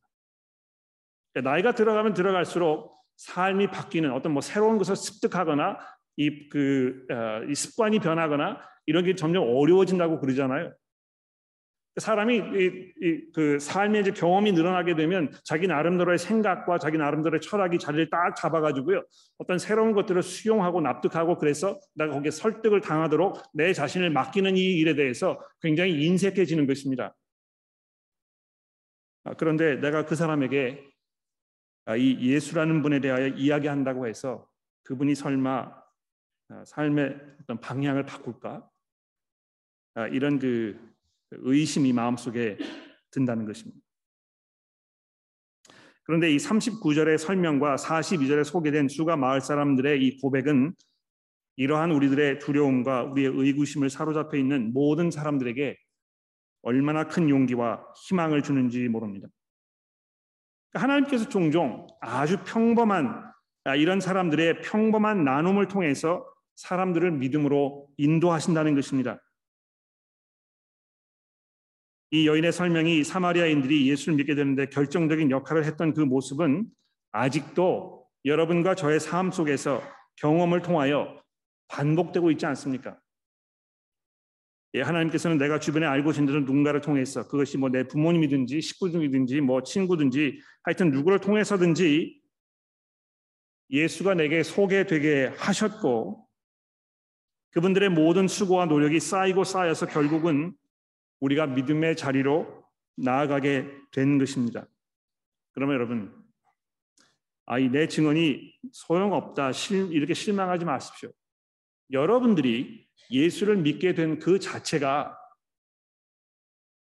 나이가 1.44 1.74
들어가면 1.74 2.13
들어갈수록 2.13 2.94
삶이 3.18 3.68
바뀌는 3.68 4.12
어떤 4.12 4.34
뭐 4.34 4.42
새로운 4.42 4.78
것을 4.78 4.96
습득하거나 4.96 5.78
이 6.18 6.50
그 6.50 7.06
어, 7.10 7.44
이 7.50 7.56
습관이 7.56 8.00
변하거나 8.00 8.62
이런 8.86 9.04
게 9.04 9.16
점점 9.16 9.44
어려워진다고 9.44 10.20
그러잖아요. 10.20 10.74
사람이 11.98 12.38
이, 12.38 12.94
이, 13.02 13.32
그 13.34 13.60
삶의 13.60 14.02
이제 14.02 14.12
경험이 14.12 14.52
늘어나게 14.52 14.96
되면 14.96 15.32
자기 15.44 15.68
나름대로의 15.68 16.18
생각과 16.18 16.80
자기 16.80 16.98
나름대로의 16.98 17.40
철학이 17.42 17.78
자리를 17.78 18.10
딱 18.10 18.36
잡아가지고요. 18.36 19.04
어떤 19.38 19.60
새로운 19.60 19.94
것들을 19.94 20.24
수용하고 20.24 20.82
납득하고 20.82 21.38
그래서 21.38 21.80
내가 21.94 22.14
거기에 22.14 22.32
설득을 22.32 22.82
당하도록 22.82 23.38
내 23.54 23.74
자신을 23.74 24.10
맡기는 24.10 24.58
이 24.58 24.80
일에 24.80 24.96
대해서 24.96 25.40
굉장히 25.62 26.04
인색해지는 26.06 26.66
것입니다. 26.66 27.16
아, 29.26 29.36
그런데 29.36 29.76
내가 29.76 30.06
그 30.06 30.16
사람에게 30.16 30.84
아, 31.86 31.96
이 31.96 32.18
예수라는 32.20 32.82
분에 32.82 33.02
대하여 33.02 33.28
이야기한다고 33.28 34.08
해서 34.08 34.48
그분이 34.84 35.14
설마 35.14 35.84
아, 36.50 36.66
삶의 36.66 37.20
어떤 37.42 37.60
방향을 37.60 38.06
바꿀까? 38.06 38.68
이런 40.12 40.40
그 40.40 40.93
의심이 41.42 41.94
마음속에 41.94 42.58
든다는 43.12 43.46
것입니다. 43.46 43.80
그런데 46.04 46.32
이 46.32 46.38
39절의 46.38 47.18
설명과 47.18 47.78
42절에 47.78 48.44
소개된 48.44 48.90
수가 48.90 49.16
마을 49.16 49.40
사람들의 49.42 50.06
이 50.06 50.20
고백은 50.20 50.74
이러한 51.56 51.92
우리들의 51.92 52.40
두려움과 52.40 53.04
우리의 53.04 53.32
의구심을 53.34 53.90
사로잡혀 53.90 54.38
있는 54.38 54.74
모든 54.74 55.12
사람들에게 55.12 55.78
얼마나 56.63 57.08
큰 57.08 57.30
용기와 57.30 57.86
희망을 58.08 58.42
주는지 58.42 58.88
모릅니다. 58.88 59.28
그러니까 60.72 60.84
하나님께서 60.84 61.30
종종 61.30 61.88
아주 62.02 62.38
평범한 62.44 63.32
아, 63.66 63.75
이런 63.75 64.02
사람들의 64.02 64.62
평범한 64.62 65.24
나눔을 65.24 65.68
통해서 65.68 66.25
사람들을 66.56 67.12
믿음으로 67.12 67.88
인도하신다는 67.98 68.75
것입니다. 68.75 69.20
이 72.13 72.27
여인의 72.27 72.51
설명이 72.51 73.03
사마리아인들이 73.03 73.89
예수를 73.89 74.17
믿게 74.17 74.36
되는데 74.36 74.67
결정적인 74.67 75.32
역할을 75.32 75.65
했던 75.65 75.96
그 75.96 76.01
모습은 76.01 76.67
아직도 77.12 78.05
여러분과 78.24 78.75
저의 78.75 79.00
삶 79.00 79.32
속에서 79.32 79.82
경험을 80.17 80.62
통하여 80.62 81.20
반복되고 81.70 82.29
있지 82.29 82.46
않습니까? 82.46 83.00
예, 84.75 84.82
하나님께서는 84.84 85.39
내가 85.39 85.60
주변에 85.60 85.88
알고 85.88 86.13
지내는 86.13 86.41
누군가를 86.46 86.82
통해서 86.82 87.27
그것이 87.27 87.58
뭐 87.58 87.70
내 87.70 87.88
부모님이든지 87.88 88.62
식구들이든지 88.62 89.41
뭐 89.41 89.63
친구든지 89.63 90.39
하여튼 90.62 90.91
누구를 90.91 91.17
통해서든지 91.17 92.22
예수가 93.72 94.13
내게 94.13 94.43
소개되게 94.43 95.32
하셨고 95.36 96.27
그분들의 97.53 97.89
모든 97.89 98.27
수고와 98.27 98.67
노력이 98.67 99.00
쌓이고 99.00 99.43
쌓여서 99.43 99.88
결국은 99.88 100.55
우리가 101.24 101.48
믿음의 101.48 101.96
자리로 101.96 102.63
나아가게 102.98 103.65
된 103.92 104.18
것입니다. 104.18 104.68
그러면 105.53 105.75
여러분, 105.75 106.13
아 107.46 107.60
이 107.60 107.70
내 107.70 107.88
증언이 107.88 108.53
소용없다 108.72 109.51
실, 109.53 109.92
이렇게 109.94 110.13
실망하지 110.13 110.65
마십시오. 110.65 111.12
여러분들이 111.92 112.88
예수를 113.10 113.58
믿게 113.58 113.94
된 113.94 114.20
그 114.20 114.39
자체가 114.39 115.18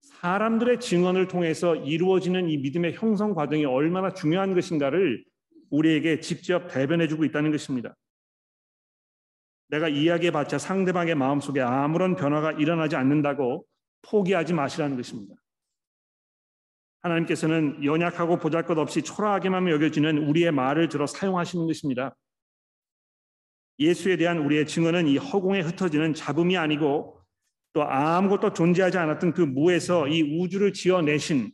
사람들의 0.01 0.79
증언을 0.79 1.27
통해서 1.27 1.75
이루어지는 1.75 2.49
이 2.49 2.57
믿음의 2.57 2.93
형성 2.93 3.33
과정이 3.35 3.65
얼마나 3.65 4.13
중요한 4.13 4.53
것인가를 4.55 5.23
우리에게 5.69 6.21
직접 6.21 6.67
대변해주고 6.69 7.25
있다는 7.25 7.51
것입니다. 7.51 7.95
내가 9.67 9.89
이야기해봤자 9.89 10.57
상대방의 10.59 11.15
마음속에 11.15 11.61
아무런 11.61 12.15
변화가 12.15 12.53
일어나지 12.53 12.95
않는다고 12.95 13.65
포기하지 14.03 14.53
마시라는 14.53 14.95
것입니다. 14.95 15.35
하나님께서는 17.01 17.83
연약하고 17.83 18.37
보잘것없이 18.37 19.01
초라하게만 19.01 19.67
여겨지는 19.69 20.19
우리의 20.29 20.51
말을 20.51 20.87
들어 20.87 21.05
사용하시는 21.05 21.67
것입니다. 21.67 22.15
예수에 23.79 24.17
대한 24.17 24.37
우리의 24.37 24.67
증언은 24.67 25.07
이 25.07 25.17
허공에 25.17 25.61
흩어지는 25.61 26.13
잡음이 26.13 26.57
아니고 26.57 27.19
또 27.73 27.83
아무것도 27.83 28.53
존재하지 28.53 28.97
않았던 28.97 29.33
그 29.33 29.41
무에서 29.41 30.07
이 30.07 30.39
우주를 30.39 30.73
지어내신 30.73 31.51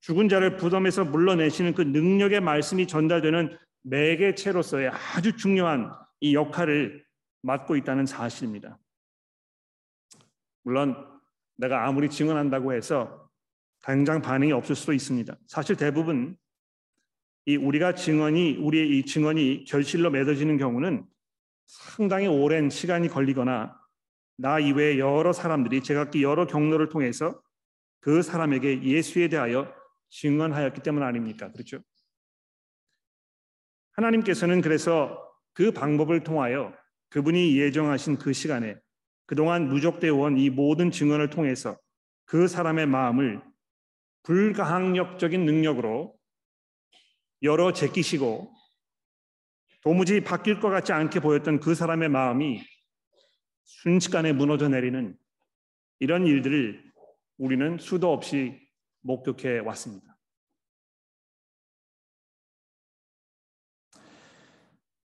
죽은 0.00 0.28
자를 0.28 0.56
부덤에서 0.56 1.04
물러내시는 1.04 1.74
그 1.74 1.82
능력의 1.82 2.40
말씀이 2.40 2.86
전달되는 2.86 3.56
매개체로서의 3.82 4.88
아주 4.88 5.36
중요한 5.36 5.92
이 6.20 6.34
역할을 6.34 7.04
맡고 7.42 7.76
있다는 7.76 8.06
사실입니다. 8.06 8.78
물론 10.62 11.11
내가 11.62 11.86
아무리 11.86 12.10
증언한다고 12.10 12.72
해서 12.72 13.30
당장 13.82 14.20
반응이 14.20 14.50
없을 14.50 14.74
수도 14.74 14.92
있습니다. 14.92 15.36
사실 15.46 15.76
대부분 15.76 16.36
이 17.46 17.56
우리가 17.56 17.94
증언이 17.94 18.56
우리의 18.56 18.98
이 18.98 19.04
증언이 19.04 19.64
결실로 19.64 20.10
맺어지는 20.10 20.58
경우는 20.58 21.06
상당히 21.66 22.26
오랜 22.26 22.68
시간이 22.68 23.08
걸리거나 23.08 23.80
나 24.38 24.58
이외에 24.58 24.98
여러 24.98 25.32
사람들이 25.32 25.84
제각기 25.84 26.24
여러 26.24 26.46
경로를 26.48 26.88
통해서 26.88 27.40
그 28.00 28.22
사람에게 28.22 28.82
예수에 28.82 29.28
대하여 29.28 29.72
증언하였기 30.10 30.80
때문 30.82 31.04
아닙니까? 31.04 31.52
그렇죠? 31.52 31.78
하나님께서는 33.92 34.62
그래서 34.62 35.32
그 35.52 35.70
방법을 35.70 36.24
통하여 36.24 36.74
그분이 37.10 37.56
예정하신 37.56 38.16
그 38.18 38.32
시간에 38.32 38.76
그동안 39.26 39.68
누적되어 39.68 40.14
온 40.14 40.36
이 40.38 40.50
모든 40.50 40.90
증언을 40.90 41.30
통해서 41.30 41.78
그 42.24 42.48
사람의 42.48 42.86
마음을 42.86 43.42
불가항력적인 44.22 45.44
능력으로 45.44 46.16
열어 47.42 47.72
제끼시고 47.72 48.52
도무지 49.82 50.20
바뀔 50.20 50.60
것 50.60 50.70
같지 50.70 50.92
않게 50.92 51.20
보였던 51.20 51.60
그 51.60 51.74
사람의 51.74 52.08
마음이 52.08 52.62
순식간에 53.64 54.32
무너져 54.32 54.68
내리는 54.68 55.16
이런 55.98 56.26
일들을 56.26 56.92
우리는 57.38 57.78
수도 57.78 58.12
없이 58.12 58.60
목격해 59.00 59.58
왔습니다. 59.60 60.16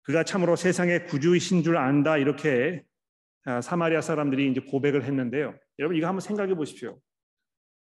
그가 0.02 0.24
참으로 0.24 0.56
세상의 0.56 1.06
구주이신 1.06 1.62
줄 1.62 1.76
안다 1.76 2.16
이렇게 2.16 2.84
아, 2.84 2.89
사마리아 3.62 4.00
사람들이 4.00 4.50
이제 4.50 4.60
고백을 4.60 5.04
했는데요. 5.04 5.58
여러분 5.78 5.96
이거 5.96 6.06
한번 6.06 6.20
생각해 6.20 6.54
보십시오. 6.54 7.00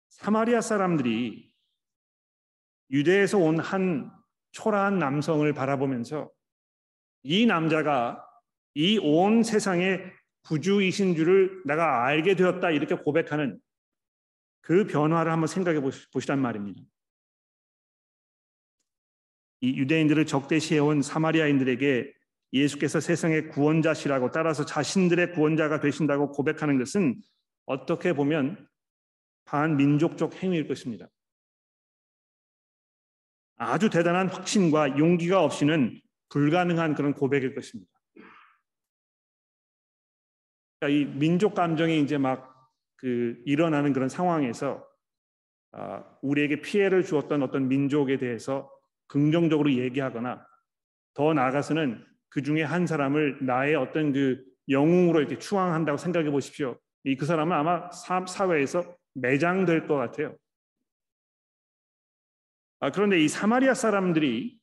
사마리아 0.09 0.61
사람들이 0.61 1.51
유대에서 2.91 3.37
온 3.37 3.59
한 3.59 4.11
초라한 4.51 4.99
남성을 4.99 5.51
바라보면서 5.53 6.31
이 7.23 7.45
남자가 7.45 8.25
이 8.73 8.97
온 8.99 9.43
세상의 9.43 10.13
구주이신 10.43 11.15
줄을 11.15 11.61
내가 11.65 12.05
알게 12.05 12.35
되었다 12.35 12.71
이렇게 12.71 12.95
고백하는 12.95 13.59
그 14.61 14.85
변화를 14.85 15.31
한번 15.31 15.47
생각해 15.47 15.79
보시란 16.13 16.39
말입니다. 16.39 16.81
이 19.61 19.77
유대인들을 19.77 20.25
적대시해온 20.25 21.01
사마리아인들에게 21.01 22.13
예수께서 22.55 22.99
세상의 22.99 23.49
구원자시라고 23.49 24.31
따라서 24.31 24.65
자신들의 24.65 25.33
구원자가 25.33 25.79
되신다고 25.79 26.31
고백하는 26.31 26.79
것은 26.79 27.21
어떻게 27.65 28.13
보면 28.13 28.67
반민족적 29.45 30.41
행위일 30.41 30.67
것입니다. 30.67 31.07
아주 33.57 33.89
대단한 33.89 34.27
확신과 34.29 34.97
용기가 34.97 35.43
없이는 35.43 36.01
불가능한 36.29 36.95
그런 36.95 37.13
고백일 37.13 37.53
것입니다. 37.53 37.91
그러니까 40.79 40.89
이 40.89 41.17
민족 41.17 41.53
감정이 41.53 42.01
이제 42.01 42.17
막 42.17 42.55
그 42.97 43.41
일어나는 43.45 43.93
그런 43.93 44.09
상황에서 44.09 44.83
아, 45.71 46.03
우리에게 46.21 46.61
피해를 46.61 47.03
주었던 47.03 47.43
어떤 47.43 47.67
민족에 47.67 48.17
대해서 48.17 48.71
긍정적으로 49.07 49.71
얘기하거나 49.71 50.45
더 51.13 51.33
나아가서는 51.33 52.03
그 52.29 52.41
중에 52.41 52.63
한 52.63 52.85
사람을 52.87 53.39
나의 53.45 53.75
어떤 53.75 54.11
그 54.13 54.43
영웅으로 54.69 55.19
이렇게 55.19 55.37
추앙한다고 55.37 55.97
생각해 55.97 56.31
보십시오. 56.31 56.77
이 57.03 57.15
그 57.15 57.25
사람은 57.25 57.55
아마 57.55 57.89
사회에서 57.91 58.83
매장될 59.13 59.87
것 59.87 59.95
같아요. 59.95 60.35
아, 62.79 62.91
그런데 62.91 63.19
이 63.19 63.27
사마리아 63.27 63.73
사람들이 63.73 64.57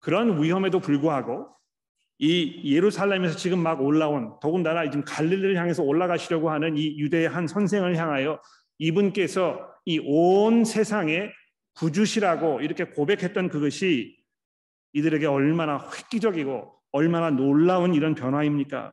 그런 0.00 0.42
위험에도 0.42 0.80
불구하고 0.80 1.54
이 2.18 2.72
예루살렘에서 2.74 3.36
지금 3.36 3.58
막 3.60 3.80
올라온 3.80 4.38
더군다나 4.40 4.88
지금 4.90 5.04
갈릴리를 5.04 5.56
향해서 5.56 5.82
올라가시려고 5.82 6.50
하는 6.50 6.76
이 6.76 6.98
유대의 6.98 7.28
한 7.28 7.46
선생을 7.46 7.96
향하여 7.96 8.40
이분께서 8.78 9.70
이 9.84 9.98
온 10.04 10.64
세상에 10.64 11.30
구주시라고 11.74 12.60
이렇게 12.60 12.84
고백했던 12.84 13.48
그것이 13.48 14.16
이들에게 14.92 15.26
얼마나 15.26 15.78
획기적이고 15.78 16.81
얼마나 16.92 17.30
놀라운 17.30 17.94
이런 17.94 18.14
변화입니까? 18.14 18.92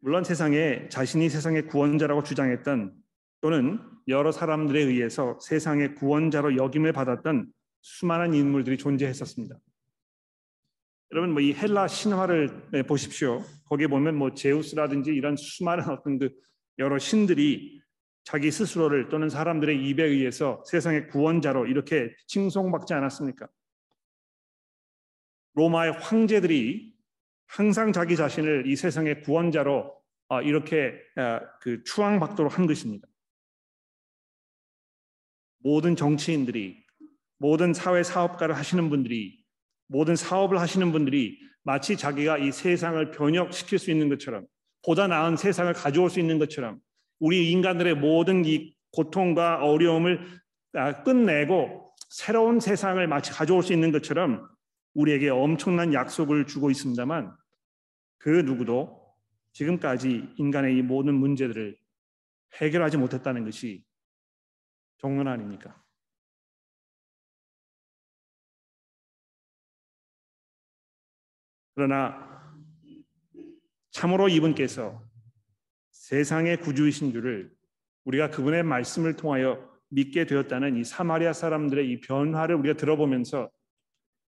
물론 0.00 0.24
세상에 0.24 0.88
자신이 0.88 1.28
세상의 1.28 1.66
구원자라고 1.66 2.22
주장했던 2.22 2.94
또는 3.40 3.80
여러 4.08 4.32
사람들에 4.32 4.80
의해서 4.82 5.38
세상의 5.40 5.94
구원자로 5.94 6.56
역임을 6.56 6.92
받았던 6.92 7.52
수많은 7.82 8.34
인물들이 8.34 8.76
존재했었습니다. 8.76 9.56
여러분 11.12 11.32
뭐 11.32 11.42
이 11.42 11.52
헬라 11.52 11.88
신화를 11.88 12.84
보십시오. 12.86 13.42
거기에 13.64 13.88
보면 13.88 14.16
뭐 14.16 14.34
제우스라든지 14.34 15.10
이런 15.10 15.36
수많은 15.36 15.88
어떤 15.88 16.18
그 16.18 16.30
여러 16.78 16.98
신들이 16.98 17.80
자기 18.24 18.50
스스로를 18.50 19.08
또는 19.08 19.28
사람들의 19.28 19.88
입에 19.88 20.04
의해서 20.04 20.62
세상의 20.66 21.08
구원자로 21.08 21.66
이렇게 21.66 22.14
칭송받지 22.26 22.94
않았습니까? 22.94 23.48
로마의 25.54 25.92
황제들이 25.92 26.92
항상 27.46 27.92
자기 27.92 28.16
자신을 28.16 28.66
이 28.66 28.76
세상의 28.76 29.22
구원자로 29.22 29.92
어, 30.28 30.42
이렇게 30.42 30.94
어, 31.16 31.40
그 31.60 31.82
추앙받도록 31.84 32.56
한 32.56 32.66
것입니다. 32.66 33.08
모든 35.58 35.96
정치인들이 35.96 36.84
모든 37.38 37.74
사회 37.74 38.02
사업가를 38.02 38.56
하시는 38.56 38.88
분들이 38.88 39.42
모든 39.88 40.14
사업을 40.14 40.60
하시는 40.60 40.92
분들이 40.92 41.38
마치 41.62 41.96
자기가 41.96 42.38
이 42.38 42.52
세상을 42.52 43.10
변혁시킬 43.10 43.78
수 43.78 43.90
있는 43.90 44.08
것처럼 44.08 44.46
보다 44.84 45.06
나은 45.06 45.36
세상을 45.36 45.72
가져올 45.74 46.08
수 46.10 46.20
있는 46.20 46.38
것처럼 46.38 46.78
우리 47.18 47.50
인간들의 47.50 47.96
모든 47.96 48.44
이 48.44 48.74
고통과 48.92 49.64
어려움을 49.64 50.26
아, 50.74 51.02
끝내고 51.02 51.92
새로운 52.08 52.60
세상을 52.60 53.04
마치 53.06 53.32
가져올 53.32 53.62
수 53.62 53.72
있는 53.72 53.92
것처럼 53.92 54.48
우리에게 54.94 55.28
엄청난 55.28 55.92
약속을 55.94 56.46
주고 56.46 56.70
있습니다만 56.70 57.36
그 58.18 58.28
누구도 58.28 59.00
지금까지 59.52 60.34
인간의 60.36 60.76
이 60.76 60.82
모든 60.82 61.14
문제들을 61.14 61.78
해결하지 62.54 62.96
못했다는 62.96 63.44
것이 63.44 63.84
정론 64.98 65.28
아닙니까? 65.28 65.82
그러나 71.74 72.54
참으로 73.90 74.28
이분께서 74.28 75.02
세상의 75.90 76.58
구주이신 76.58 77.12
줄을 77.12 77.50
우리가 78.04 78.30
그분의 78.30 78.62
말씀을 78.64 79.16
통하여 79.16 79.70
믿게 79.88 80.26
되었다는 80.26 80.76
이 80.76 80.84
사마리아 80.84 81.32
사람들의 81.32 81.90
이 81.90 82.00
변화를 82.00 82.56
우리가 82.56 82.76
들어보면서 82.76 83.50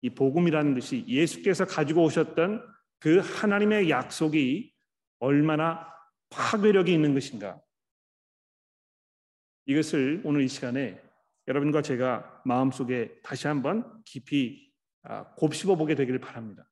이 0.01 0.09
복음이라는 0.09 0.73
것이 0.73 1.05
예수께서 1.07 1.65
가지고 1.65 2.03
오셨던 2.03 2.65
그 2.99 3.19
하나님의 3.19 3.89
약속이 3.89 4.73
얼마나 5.19 5.87
파괴력이 6.29 6.93
있는 6.93 7.13
것인가 7.13 7.61
이것을 9.65 10.21
오늘 10.23 10.41
이 10.41 10.47
시간에 10.47 11.01
여러분과 11.47 11.81
제가 11.81 12.41
마음속에 12.45 13.19
다시 13.21 13.47
한번 13.47 14.03
깊이 14.05 14.71
아, 15.03 15.33
곱씹어 15.35 15.75
보게 15.75 15.95
되기를 15.95 16.19
바랍니다. 16.19 16.69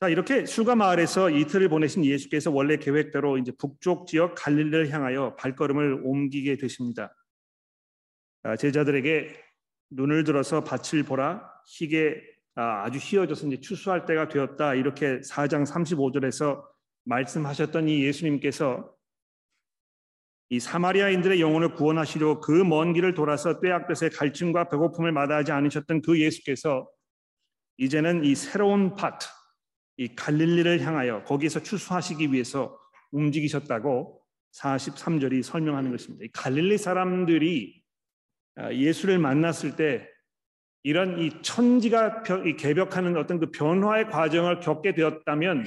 자, 0.00 0.08
이렇게 0.08 0.46
수가 0.46 0.76
마을에서 0.76 1.28
이틀을 1.28 1.68
보내신 1.68 2.04
예수께서 2.04 2.52
원래 2.52 2.76
계획대로 2.76 3.36
이제 3.36 3.50
북쪽 3.58 4.06
지역 4.06 4.36
갈릴리를 4.36 4.90
향하여 4.90 5.34
발걸음을 5.34 6.02
옮기게 6.04 6.56
되십니다. 6.56 7.12
아, 8.44 8.54
제자들에게 8.54 9.47
눈을 9.90 10.24
들어서 10.24 10.64
밭을 10.64 11.02
보라 11.04 11.48
희게 11.66 12.20
아, 12.54 12.84
아주 12.84 12.98
휘어져서 12.98 13.46
이제 13.46 13.60
추수할 13.60 14.04
때가 14.04 14.28
되었다 14.28 14.74
이렇게 14.74 15.20
4장 15.20 15.66
35절에서 15.66 16.62
말씀하셨던 17.04 17.88
이 17.88 18.04
예수님께서 18.04 18.92
이 20.50 20.60
사마리아인들의 20.60 21.40
영혼을 21.40 21.74
구원하시려 21.74 22.40
그 22.40 22.64
먼 22.64 22.94
길을 22.94 23.14
돌아서 23.14 23.60
떼약볕에 23.60 24.08
갈증과 24.10 24.68
배고픔을 24.70 25.12
마다하지 25.12 25.52
않으셨던 25.52 26.02
그 26.02 26.20
예수께서 26.20 26.88
이제는 27.76 28.24
이 28.24 28.34
새로운 28.34 28.94
밭, 28.94 29.20
이 29.98 30.14
갈릴리를 30.14 30.80
향하여 30.80 31.22
거기서 31.24 31.62
추수하시기 31.62 32.32
위해서 32.32 32.78
움직이셨다고 33.12 34.20
43절이 34.52 35.42
설명하는 35.42 35.90
것입니다. 35.90 36.24
이 36.24 36.28
갈릴리 36.32 36.78
사람들이 36.78 37.77
아, 37.77 37.77
예수를 38.72 39.18
만났을 39.18 39.76
때 39.76 40.08
이런 40.82 41.18
이 41.18 41.42
천지가 41.42 42.22
개벽하는 42.56 43.16
어떤 43.16 43.38
그 43.38 43.50
변화의 43.50 44.08
과정을 44.08 44.60
겪게 44.60 44.94
되었다면 44.94 45.64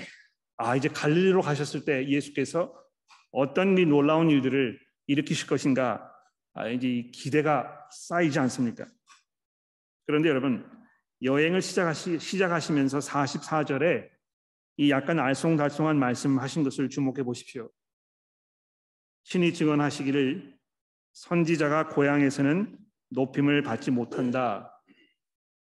아 0.57 0.75
이제 0.75 0.89
갈릴리로 0.89 1.41
가셨을 1.41 1.85
때 1.85 2.07
예수께서 2.07 2.73
어떤 3.31 3.77
이 3.77 3.85
놀라운 3.85 4.29
일들을 4.29 4.79
일으키실 5.07 5.47
것인가 5.47 6.11
아, 6.53 6.67
이제 6.67 7.09
기대가 7.13 7.87
쌓이지 7.91 8.37
않습니까? 8.39 8.85
그런데 10.05 10.29
여러분 10.29 10.69
여행을 11.21 11.61
시작하시, 11.61 12.19
시작하시면서 12.19 12.99
44절에 12.99 14.09
이 14.77 14.89
약간 14.89 15.17
알쏭달쏭한 15.17 15.95
말씀하신 15.95 16.63
것을 16.63 16.89
주목해 16.89 17.23
보십시오. 17.23 17.69
신이 19.23 19.53
증언하시기를 19.53 20.57
선지자가 21.13 21.89
고향에서는 21.89 22.77
높임을 23.09 23.63
받지 23.63 23.91
못한다. 23.91 24.81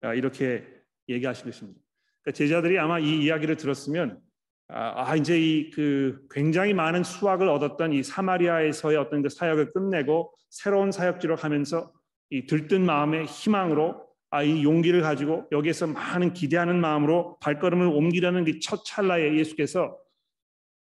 아, 0.03 0.15
이렇게 0.15 0.67
얘기하시고 1.09 1.49
있습니다. 1.49 1.81
그러니까 2.23 2.37
제자들이 2.37 2.79
아마 2.79 2.99
이 2.99 3.23
이야기를 3.25 3.57
들었으면 3.57 4.21
아, 4.69 5.11
아 5.11 5.17
이제 5.17 5.39
이 5.39 5.71
그 5.71 6.27
굉장히 6.31 6.75
많은 6.75 7.05
수확을 7.05 7.49
얻었던 7.49 7.93
이 7.93 8.03
사마리아에서의 8.03 8.97
어떤 8.97 9.23
그 9.23 9.29
사역을 9.29 9.73
끝내고 9.73 10.35
새로운 10.51 10.91
사역지로 10.91 11.37
가면서 11.37 11.93
이 12.31 12.47
들뜬 12.47 12.85
마음의 12.85 13.27
희망으로 13.27 14.05
아, 14.31 14.43
이 14.43 14.65
용기를 14.65 15.03
가지고 15.03 15.47
여기에서 15.53 15.87
많은 15.87 16.33
기대하는 16.33 16.81
마음으로 16.81 17.39
발걸음을 17.41 17.87
옮기려는 17.87 18.45
그 18.45 18.59
첫 18.61 18.85
찰나에 18.85 19.37
예수께서 19.39 19.97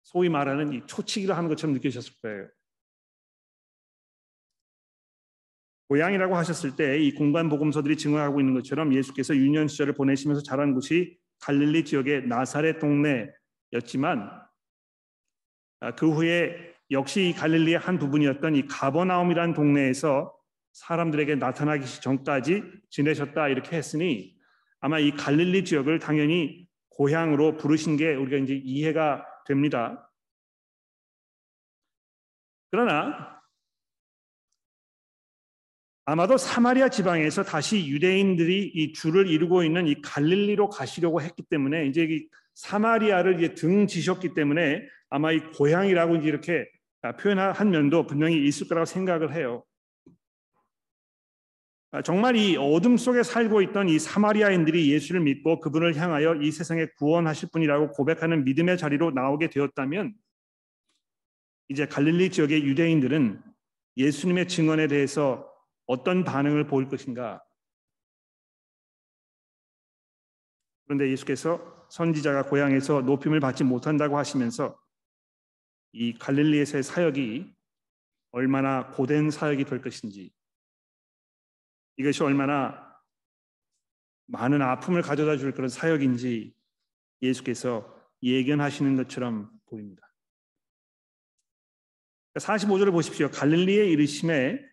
소위 0.04 0.30
말하는 0.30 0.74
이 0.74 0.82
초치기를 0.86 1.36
하는 1.36 1.50
것처럼 1.50 1.74
느끼셨을 1.74 2.14
거예요. 2.22 2.48
고향이라고 5.94 6.36
하셨을 6.36 6.76
때 6.76 6.98
이 6.98 7.14
공간 7.14 7.50
복음서들이 7.50 7.98
증언하고 7.98 8.40
있는 8.40 8.56
것처럼 8.56 8.96
예수께서 8.96 9.36
유년 9.36 9.68
시절을 9.68 9.94
보내시면서 9.94 10.42
자란 10.42 10.74
곳이 10.74 11.20
갈릴리 11.42 11.86
지역의 11.86 12.28
나사렛 12.28 12.80
동네였지만 12.80 14.32
아, 15.82 15.92
그 15.96 16.10
후에 16.10 16.74
역시 16.90 17.36
갈릴리의 17.38 17.78
한 17.78 18.00
부분이었던 18.00 18.56
이 18.56 18.66
가버나움이라는 18.66 19.54
동네에서 19.54 20.36
사람들에게 20.72 21.36
나타나기 21.36 21.86
전까지 22.02 22.64
지내셨다 22.90 23.50
이렇게 23.50 23.78
했으니 23.78 24.36
아마 24.80 24.98
이 24.98 25.12
갈릴리 25.12 25.64
지역을 25.64 26.00
당연히 26.00 26.68
고향으로 26.90 27.58
부르신 27.58 27.98
게 27.98 28.16
우리가 28.16 28.38
이제 28.38 28.56
이해가 28.56 29.26
됩니다. 29.46 30.10
그러나 32.72 33.43
아마도 36.06 36.38
사마리아 36.38 36.90
지방에서 36.90 37.44
다시 37.44 37.88
유대인들이 37.88 38.72
이 38.76 38.94
주를 38.94 39.28
이루고 39.28 39.64
있는 39.64 39.88
이 39.88 40.02
갈릴리로 40.02 40.70
가시려고 40.70 41.22
했기 41.22 41.44
때문에 41.44 41.88
이제 41.88 42.04
이 42.04 42.28
사마리아를 42.56 43.38
이제 43.38 43.54
등지셨기 43.56 44.34
때문에 44.34 44.86
아마 45.10 45.32
이 45.32 45.40
고향이라고 45.40 46.18
이제 46.18 46.28
이렇게 46.28 46.68
표현한 47.20 47.70
면도 47.70 48.06
분명히 48.06 48.46
있을 48.46 48.68
거라고 48.68 48.86
생각을 48.86 49.34
해요. 49.34 49.64
아, 51.92 52.02
정말 52.02 52.36
이 52.36 52.58
어둠 52.58 52.98
속에 52.98 53.24
살고 53.24 53.62
있던 53.62 53.88
이 53.88 54.00
사마리아인들이 54.00 54.92
예수를 54.92 55.22
믿고 55.22 55.60
그분을 55.60 55.96
향하여 55.96 56.36
이 56.36 56.52
세상에 56.52 56.88
구원하실 56.98 57.50
분이라고 57.54 57.92
고백하는 57.92 58.44
믿음의 58.44 58.78
자리로 58.78 59.12
나오게 59.12 59.50
되었다면 59.52 60.14
이제 61.70 61.86
갈릴리 61.86 62.32
지역의 62.32 62.64
유대인들은 62.64 63.42
예수님의 63.96 64.48
증언에 64.48 64.88
대해서 64.88 65.53
어떤 65.86 66.24
반응을 66.24 66.68
보일 66.68 66.88
것인가? 66.88 67.44
그런데 70.86 71.10
예수께서 71.12 71.88
선지자가 71.90 72.44
고향에서 72.44 73.02
높임을 73.02 73.40
받지 73.40 73.64
못한다고 73.64 74.18
하시면서 74.18 74.80
이 75.92 76.18
갈릴리에서의 76.18 76.84
사역이 76.84 77.54
얼마나 78.32 78.90
고된 78.92 79.30
사역이 79.30 79.66
될 79.66 79.82
것인지 79.82 80.34
이것이 81.98 82.24
얼마나 82.24 82.92
많은 84.26 84.62
아픔을 84.62 85.02
가져다 85.02 85.38
줄 85.38 85.54
그런 85.54 85.70
사역인지 85.70 86.56
예수께서 87.22 87.94
예견하시는 88.24 88.96
것처럼 88.96 89.52
보입니다. 89.68 90.02
45절을 92.36 92.92
보십시오. 92.92 93.30
갈릴리에 93.30 93.86
이르심에 93.90 94.73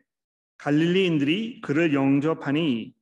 갈릴리인들이 0.61 1.63
그를 1.63 1.95
영접하니 1.95 2.93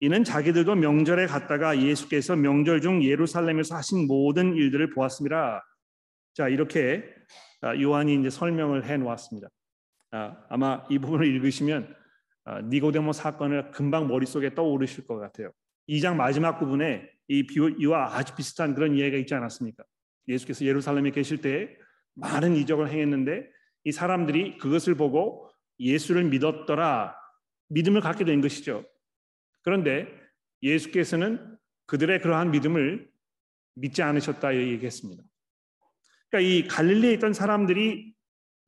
이는 0.00 0.24
자기들도 0.24 0.74
명절에 0.76 1.26
갔다가 1.26 1.80
예수께서 1.80 2.36
명절 2.36 2.80
중 2.80 3.02
예루살렘에서 3.02 3.76
하신 3.76 4.06
모든 4.06 4.54
일들을 4.54 4.90
보았습니다. 4.90 5.62
자 6.34 6.48
이렇게 6.48 7.04
아, 7.60 7.78
요한이 7.78 8.14
이제 8.14 8.30
설명을 8.30 8.86
해 8.86 8.96
놓았습니다. 8.96 9.48
아, 10.12 10.36
아마 10.48 10.84
이 10.90 10.98
부분을 10.98 11.26
읽으시면 11.26 11.94
아, 12.44 12.60
니고데모 12.62 13.12
사건을 13.12 13.72
금방 13.72 14.08
머릿속에 14.08 14.54
떠오르실 14.54 15.06
것 15.06 15.18
같아요. 15.18 15.52
2장 15.88 16.16
마지막 16.16 16.58
부분에 16.58 17.08
이 17.28 17.46
비유와 17.46 18.16
아주 18.16 18.34
비슷한 18.34 18.74
그런 18.74 18.94
이야기가 18.94 19.18
있지 19.18 19.34
않았습니까? 19.34 19.84
예수께서 20.28 20.64
예루살렘에 20.64 21.10
계실 21.10 21.40
때 21.40 21.76
많은 22.14 22.56
이적을 22.56 22.88
행했는데 22.90 23.46
이 23.84 23.92
사람들이 23.92 24.58
그것을 24.58 24.94
보고 24.94 25.50
예수를 25.78 26.24
믿었더라 26.24 27.14
믿음을 27.68 28.00
갖게 28.00 28.24
된 28.24 28.40
것이죠. 28.40 28.84
그런데 29.62 30.06
예수께서는 30.62 31.56
그들의 31.86 32.20
그러한 32.20 32.50
믿음을 32.50 33.08
믿지 33.74 34.02
않으셨다 34.02 34.56
얘기했습니다. 34.56 35.22
그러니까 36.30 36.50
이 36.50 36.66
갈릴리에 36.66 37.12
있던 37.14 37.32
사람들이 37.32 38.14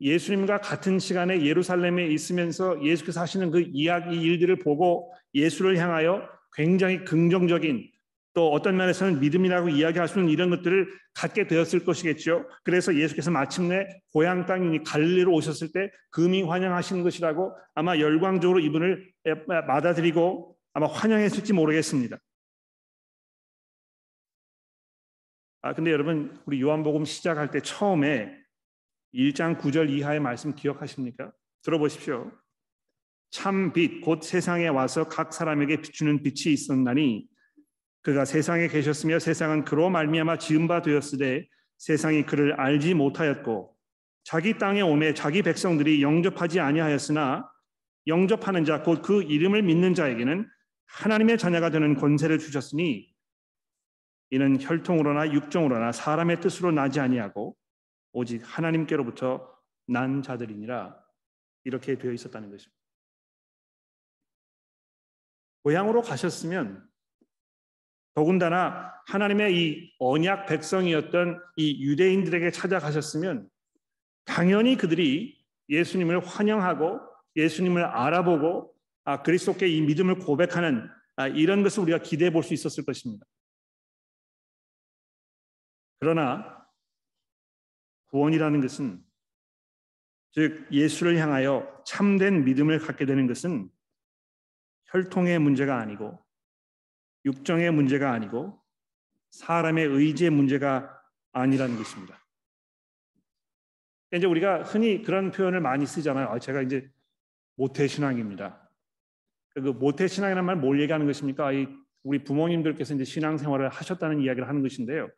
예수님과 0.01 0.61
같은 0.61 0.99
시간에 0.99 1.45
예루살렘에 1.45 2.07
있으면서 2.09 2.85
예수께서 2.85 3.21
하시는 3.21 3.51
그 3.51 3.61
이야기 3.73 4.21
일들을 4.21 4.61
보고 4.61 5.13
예수를 5.35 5.77
향하여 5.79 6.29
굉장히 6.53 7.05
긍정적인 7.05 7.91
또 8.39 8.53
어떤 8.53 8.77
면에서는 8.77 9.19
믿음이라고 9.19 9.69
이야기할 9.69 10.07
수 10.07 10.21
있는 10.21 10.33
이런 10.33 10.49
것들을 10.51 10.87
갖게 11.13 11.49
되었을 11.49 11.85
것이겠죠. 11.85 12.49
그래서 12.63 12.95
예수께서 12.95 13.33
마침내 13.33 13.85
고향 14.13 14.47
땅이니 14.47 14.85
갈릴리로 14.85 15.33
오셨을 15.33 15.73
때 15.73 15.91
금이 16.11 16.43
환영하시는 16.43 17.03
것이라고 17.03 17.53
아마 17.75 17.99
열광적으로 17.99 18.61
이분을 18.61 19.13
받아들이고 19.67 20.57
아마 20.73 20.87
환영했을지 20.87 21.53
모르겠습니다. 21.53 22.17
아 25.63 25.75
근데 25.75 25.91
여러분 25.91 26.41
우리 26.47 26.61
요한복음 26.61 27.07
시작할 27.07 27.51
때 27.51 27.59
처음에 27.59 28.39
1장 29.15 29.59
9절 29.59 29.91
이하의 29.91 30.21
말씀 30.21 30.55
기억하십니까? 30.55 31.33
들어보십시오. 31.63 32.31
참 33.31 33.73
빛, 33.73 34.01
곧 34.01 34.23
세상에 34.23 34.69
와서 34.69 35.09
각 35.09 35.33
사람에게 35.33 35.81
비추는 35.81 36.23
빛이 36.23 36.55
있었나니 36.55 37.27
그가 38.09 38.25
세상에 38.25 38.69
계셨으며 38.69 39.19
세상은 39.19 39.67
그로 39.67 39.91
말미암아 39.91 40.39
지은 40.39 40.67
바 40.67 40.81
되었으되 40.81 41.47
세상이 41.77 42.25
그를 42.25 42.59
알지 42.59 42.95
못하였고 42.95 43.77
자기 44.25 44.57
땅에 44.57 44.81
오매 44.81 45.13
자기 45.13 45.43
백성들이 45.43 46.03
영접하지 46.03 46.59
아니하였으나 46.59 47.53
영접하는 48.07 48.65
자 48.65 48.83
곧 48.83 49.03
그 49.03 49.23
이름을 49.25 49.63
믿는 49.63 49.93
자에게는 49.93 50.49
하나님의 50.87 51.37
자녀가 51.37 51.69
되는 51.69 51.97
권세를 51.97 52.39
주셨으니 52.39 53.15
이는 54.31 54.57
혈통으로나 54.59 55.31
육종으로나 55.35 55.93
사람의 55.93 56.41
뜻으로 56.41 56.71
나지 56.71 57.01
아니하고 57.01 57.59
오직 58.13 58.41
하나님께로부터 58.43 59.55
난 59.87 60.23
자들이니라 60.23 60.99
이렇게 61.65 61.99
되어 61.99 62.13
있었다는 62.13 62.51
것입니다. 62.51 62.79
고향으로 65.63 66.01
가셨으면 66.01 66.88
더군다나 68.19 68.93
하나님의 69.07 69.57
이 69.57 69.95
언약 70.01 70.47
백성이었던 70.47 71.41
이 71.55 71.85
유대인들에게 71.85 72.51
찾아가셨으면 72.51 73.49
당연히 74.25 74.77
그들이 74.77 75.41
예수님을 75.69 76.27
환영하고 76.27 76.99
예수님을 77.37 77.85
알아보고 77.85 78.75
아, 79.05 79.23
그리스도께 79.23 79.69
이 79.69 79.83
믿음을 79.83 80.19
고백하는 80.19 80.91
아, 81.15 81.29
이런 81.29 81.63
것을 81.63 81.85
우리가 81.85 81.99
기대해 81.99 82.33
볼 82.33 82.43
수 82.43 82.55
있었을 82.55 82.85
것입니다. 82.85 83.25
그러나 86.01 86.67
구원이라는 88.11 88.61
것은 88.61 89.01
즉 90.33 90.67
예수를 90.73 91.19
향하여 91.19 91.85
참된 91.87 92.45
믿음을 92.45 92.81
갖게 92.81 93.07
되는 93.07 93.29
것은 93.29 93.71
혈통의 94.87 95.39
문제가 95.39 95.79
아니고 95.79 96.28
육정의 97.29 97.71
문제가 97.71 98.13
아니고 98.13 98.59
사람의 99.31 99.87
의지의 99.87 100.31
문제가 100.31 100.99
아니라는 101.33 101.77
것입니다. 101.77 102.19
이제 104.15 104.27
우리가 104.27 104.63
흔히 104.63 105.03
그런 105.03 105.31
표현을 105.31 105.61
많이 105.61 105.85
쓰잖아요. 105.85 106.29
아, 106.29 106.39
제가 106.39 106.63
이제 106.63 106.91
모태 107.57 107.87
신앙입니다. 107.87 108.71
그 109.51 109.61
모태 109.61 110.09
신앙이라는 110.09 110.45
말뭘 110.47 110.81
얘기하는 110.81 111.07
것입니까? 111.07 111.51
우리 112.03 112.25
부모님들께서 112.25 112.95
이제 112.95 113.05
신앙생활을 113.05 113.69
하셨다는 113.69 114.21
이야기를 114.21 114.49
하는 114.49 114.63
것인데요. 114.63 115.11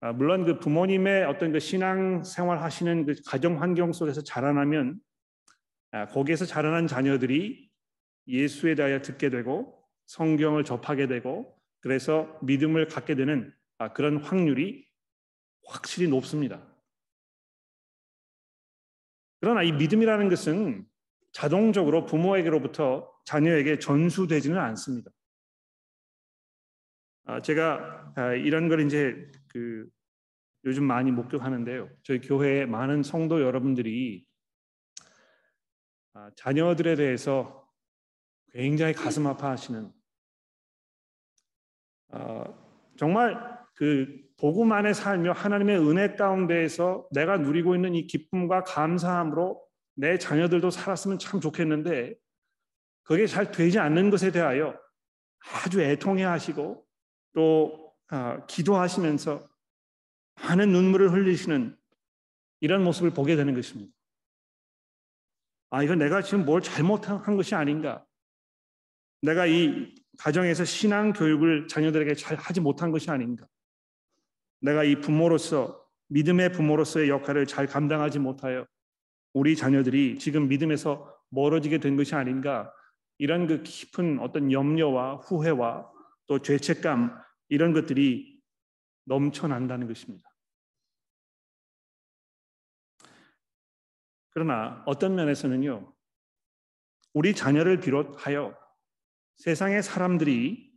아, 0.00 0.12
물론 0.12 0.44
그 0.44 0.58
부모님의 0.58 1.24
어떤 1.26 1.52
그 1.52 1.60
신앙 1.60 2.24
생활 2.24 2.60
하시는 2.60 3.06
그 3.06 3.14
가정 3.24 3.62
환경 3.62 3.92
속에서 3.92 4.22
자라나면 4.22 4.98
아, 5.92 6.06
거기에서 6.06 6.44
자라난 6.44 6.88
자녀들이 6.88 7.70
예수에 8.26 8.74
대하여 8.74 9.00
듣게 9.02 9.30
되고 9.30 9.75
성경을 10.06 10.64
접하게 10.64 11.06
되고 11.06 11.56
그래서 11.80 12.38
믿음을 12.42 12.88
갖게 12.88 13.14
되는 13.14 13.52
아, 13.78 13.92
그런 13.92 14.16
확률이 14.16 14.86
확실히 15.64 16.08
높습니다. 16.08 16.66
그러나 19.40 19.62
이 19.62 19.72
믿음이라는 19.72 20.28
것은 20.28 20.86
자동적으로 21.32 22.06
부모에게로부터 22.06 23.12
자녀에게 23.24 23.78
전수되지는 23.78 24.58
않습니다. 24.58 25.10
제가 27.42 28.14
이런 28.42 28.68
걸 28.68 28.80
이제 28.80 29.30
그 29.48 29.86
요즘 30.64 30.84
많이 30.84 31.10
목격하는데요. 31.10 31.90
저희 32.02 32.20
교회에 32.20 32.66
많은 32.66 33.02
성도 33.02 33.40
여러분들이 33.42 34.24
아, 36.14 36.30
자녀들에 36.36 36.96
대해서 36.96 37.65
굉장히 38.56 38.94
가슴 38.94 39.26
아파하시는 39.26 39.92
아, 42.12 42.44
정말 42.96 43.38
그 43.74 44.08
복음 44.38 44.72
안에 44.72 44.94
살며 44.94 45.32
하나님의 45.32 45.78
은혜 45.78 46.16
가운데에서 46.16 47.06
내가 47.10 47.36
누리고 47.36 47.74
있는 47.74 47.94
이 47.94 48.06
기쁨과 48.06 48.64
감사함으로 48.64 49.62
내 49.94 50.16
자녀들도 50.16 50.70
살았으면 50.70 51.18
참 51.18 51.40
좋겠는데 51.40 52.14
그게 53.02 53.26
잘 53.26 53.50
되지 53.50 53.78
않는 53.78 54.08
것에 54.08 54.32
대하여 54.32 54.74
아주 55.52 55.82
애통해하시고 55.82 56.86
또 57.34 57.92
아, 58.08 58.46
기도하시면서 58.46 59.46
많은 60.36 60.70
눈물을 60.70 61.12
흘리시는 61.12 61.76
이런 62.60 62.84
모습을 62.84 63.10
보게 63.10 63.36
되는 63.36 63.54
것입니다. 63.54 63.92
아, 65.68 65.82
이건 65.82 65.98
내가 65.98 66.22
지금 66.22 66.46
뭘 66.46 66.62
잘못한 66.62 67.36
것이 67.36 67.54
아닌가? 67.54 68.06
내가 69.22 69.46
이 69.46 69.94
가정에서 70.18 70.64
신앙 70.64 71.12
교육을 71.12 71.68
자녀들에게 71.68 72.14
잘 72.14 72.36
하지 72.36 72.60
못한 72.60 72.90
것이 72.90 73.10
아닌가? 73.10 73.46
내가 74.60 74.84
이 74.84 75.00
부모로서 75.00 75.84
믿음의 76.08 76.52
부모로서의 76.52 77.08
역할을 77.08 77.46
잘 77.46 77.66
감당하지 77.66 78.18
못하여 78.18 78.66
우리 79.32 79.56
자녀들이 79.56 80.18
지금 80.18 80.48
믿음에서 80.48 81.14
멀어지게 81.30 81.78
된 81.78 81.96
것이 81.96 82.14
아닌가? 82.14 82.72
이런 83.18 83.46
그 83.46 83.62
깊은 83.62 84.20
어떤 84.20 84.52
염려와 84.52 85.16
후회와 85.16 85.90
또 86.26 86.40
죄책감 86.40 87.18
이런 87.48 87.72
것들이 87.72 88.40
넘쳐난다는 89.04 89.86
것입니다. 89.86 90.28
그러나 94.30 94.82
어떤 94.84 95.14
면에서는요, 95.14 95.94
우리 97.14 97.34
자녀를 97.34 97.80
비롯하여 97.80 98.54
세상의 99.36 99.82
사람들이 99.82 100.72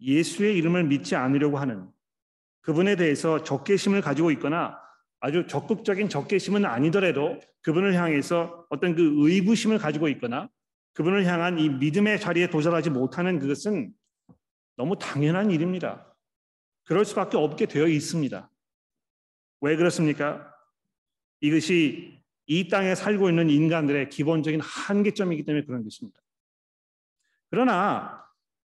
예수의 0.00 0.56
이름을 0.56 0.84
믿지 0.84 1.16
않으려고 1.16 1.58
하는 1.58 1.88
그분에 2.62 2.96
대해서 2.96 3.42
적개심을 3.42 4.00
가지고 4.00 4.30
있거나 4.32 4.78
아주 5.20 5.46
적극적인 5.46 6.08
적개심은 6.08 6.64
아니더라도 6.64 7.40
그분을 7.62 7.94
향해서 7.94 8.66
어떤 8.70 8.94
그 8.94 9.28
의구심을 9.28 9.78
가지고 9.78 10.08
있거나 10.08 10.48
그분을 10.94 11.26
향한 11.26 11.58
이 11.58 11.68
믿음의 11.68 12.20
자리에 12.20 12.48
도달하지 12.48 12.90
못하는 12.90 13.38
그것은 13.38 13.92
너무 14.76 14.98
당연한 14.98 15.50
일입니다. 15.50 16.06
그럴 16.84 17.04
수밖에 17.04 17.36
없게 17.36 17.66
되어 17.66 17.86
있습니다. 17.86 18.50
왜 19.60 19.76
그렇습니까? 19.76 20.54
이것이 21.40 22.18
이 22.46 22.68
땅에 22.68 22.94
살고 22.94 23.28
있는 23.28 23.50
인간들의 23.50 24.08
기본적인 24.08 24.60
한계점이기 24.60 25.44
때문에 25.44 25.64
그런 25.64 25.84
것입니다. 25.84 26.20
그러나 27.50 28.24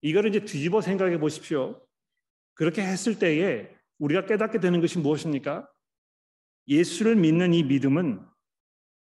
이거를 0.02 0.30
이제 0.30 0.44
뒤집어 0.44 0.80
생각해 0.80 1.18
보십시오. 1.18 1.80
그렇게 2.54 2.82
했을 2.82 3.18
때에 3.18 3.68
우리가 3.98 4.26
깨닫게 4.26 4.60
되는 4.60 4.80
것이 4.80 4.98
무엇입니까? 4.98 5.68
예수를 6.68 7.16
믿는 7.16 7.54
이 7.54 7.62
믿음은 7.62 8.20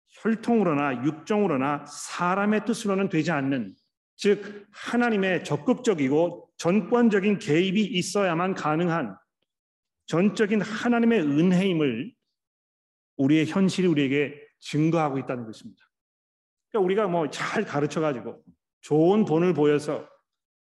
혈통으로나 0.09 1.03
육정으로나 1.03 1.85
사람의 1.87 2.65
뜻으로는 2.65 3.09
되지 3.09 3.31
않는 3.31 3.75
즉 4.15 4.67
하나님의 4.71 5.43
적극적이고 5.43 6.51
전권적인 6.57 7.39
개입이 7.39 7.81
있어야만 7.81 8.53
가능한 8.53 9.17
전적인 10.05 10.61
하나님의 10.61 11.21
은혜임을 11.21 12.13
우리의 13.17 13.47
현실이 13.47 13.87
우리에게 13.87 14.39
증거하고 14.59 15.17
있다는 15.19 15.45
것입니다. 15.45 15.81
그러니까 16.69 16.85
우리가 16.85 17.07
뭐 17.07 17.29
잘 17.29 17.65
가르쳐 17.65 17.99
가지고 18.01 18.43
좋은 18.83 19.25
본을 19.25 19.53
보여서 19.53 20.07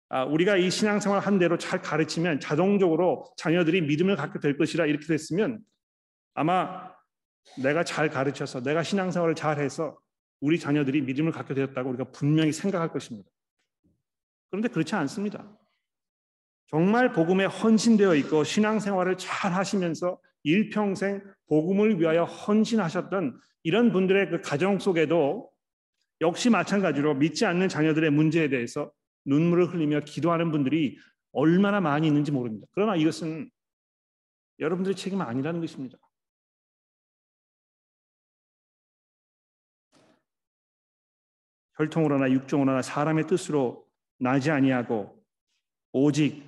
아, 0.09 0.23
우리가 0.23 0.57
이 0.57 0.69
신앙생활 0.69 1.19
한 1.19 1.37
대로 1.37 1.57
잘 1.57 1.81
가르치면 1.81 2.39
자동적으로 2.39 3.25
자녀들이 3.37 3.81
믿음을 3.81 4.15
갖게 4.15 4.39
될 4.39 4.57
것이라 4.57 4.85
이렇게 4.85 5.05
됐으면 5.05 5.59
아마 6.33 6.91
내가 7.61 7.83
잘 7.83 8.09
가르쳐서 8.09 8.61
내가 8.61 8.83
신앙생활을 8.83 9.35
잘 9.35 9.59
해서 9.59 9.97
우리 10.39 10.59
자녀들이 10.59 11.01
믿음을 11.01 11.31
갖게 11.31 11.53
되었다고 11.53 11.89
우리가 11.89 12.05
분명히 12.11 12.51
생각할 12.51 12.91
것입니다. 12.91 13.29
그런데 14.49 14.69
그렇지 14.69 14.95
않습니다. 14.95 15.57
정말 16.67 17.11
복음에 17.11 17.45
헌신되어 17.45 18.15
있고 18.15 18.43
신앙생활을 18.43 19.17
잘 19.17 19.53
하시면서 19.53 20.19
일평생 20.43 21.21
복음을 21.47 21.99
위하여 21.99 22.23
헌신하셨던 22.23 23.39
이런 23.63 23.91
분들의 23.91 24.29
그 24.29 24.41
가정 24.41 24.79
속에도 24.79 25.49
역시 26.21 26.49
마찬가지로 26.49 27.15
믿지 27.15 27.45
않는 27.45 27.69
자녀들의 27.69 28.09
문제에 28.11 28.49
대해서 28.49 28.91
눈물을 29.25 29.73
흘리며 29.73 30.01
기도하는 30.01 30.51
분들이 30.51 30.97
얼마나 31.31 31.79
많이 31.81 32.07
있는지 32.07 32.31
모릅니다. 32.31 32.67
그러나 32.71 32.95
이것은 32.95 33.49
여러분들의 34.59 34.95
책임 34.95 35.21
아니라는 35.21 35.59
것입니다. 35.59 35.97
혈통으로나 41.75 42.31
육종으로나 42.31 42.81
사람의 42.81 43.27
뜻으로 43.27 43.87
나지 44.17 44.49
아니하고 44.49 45.23
오직 45.91 46.43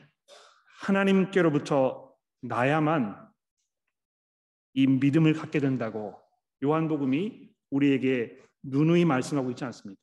하나님께로부터 0.79 2.15
나야만 2.41 3.29
이 4.73 4.87
믿음을 4.87 5.33
갖게 5.33 5.59
된다고 5.59 6.19
요한복음이 6.63 7.49
우리에게 7.69 8.39
누누이 8.63 9.05
말씀하고 9.05 9.49
있지 9.51 9.63
않습니까? 9.65 9.99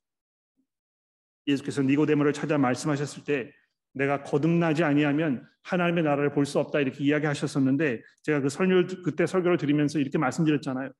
예수께서 1.47 1.81
니고데모를 1.81 2.33
찾아 2.33 2.57
말씀하셨을 2.57 3.23
때 3.23 3.51
내가 3.93 4.23
거듭나지 4.23 4.83
아니하면 4.83 5.47
하나님의 5.63 6.03
나라를 6.03 6.31
볼 6.31 6.45
수 6.45 6.59
없다 6.59 6.79
이렇게 6.79 7.03
이야기하셨었는데 7.03 8.01
제가 8.23 8.41
그 8.41 8.49
설교를 8.49 8.87
그때 9.03 9.25
설교를 9.25 9.57
드리면서 9.57 9.99
이렇게 9.99 10.17
말씀드렸잖아요. 10.17 10.91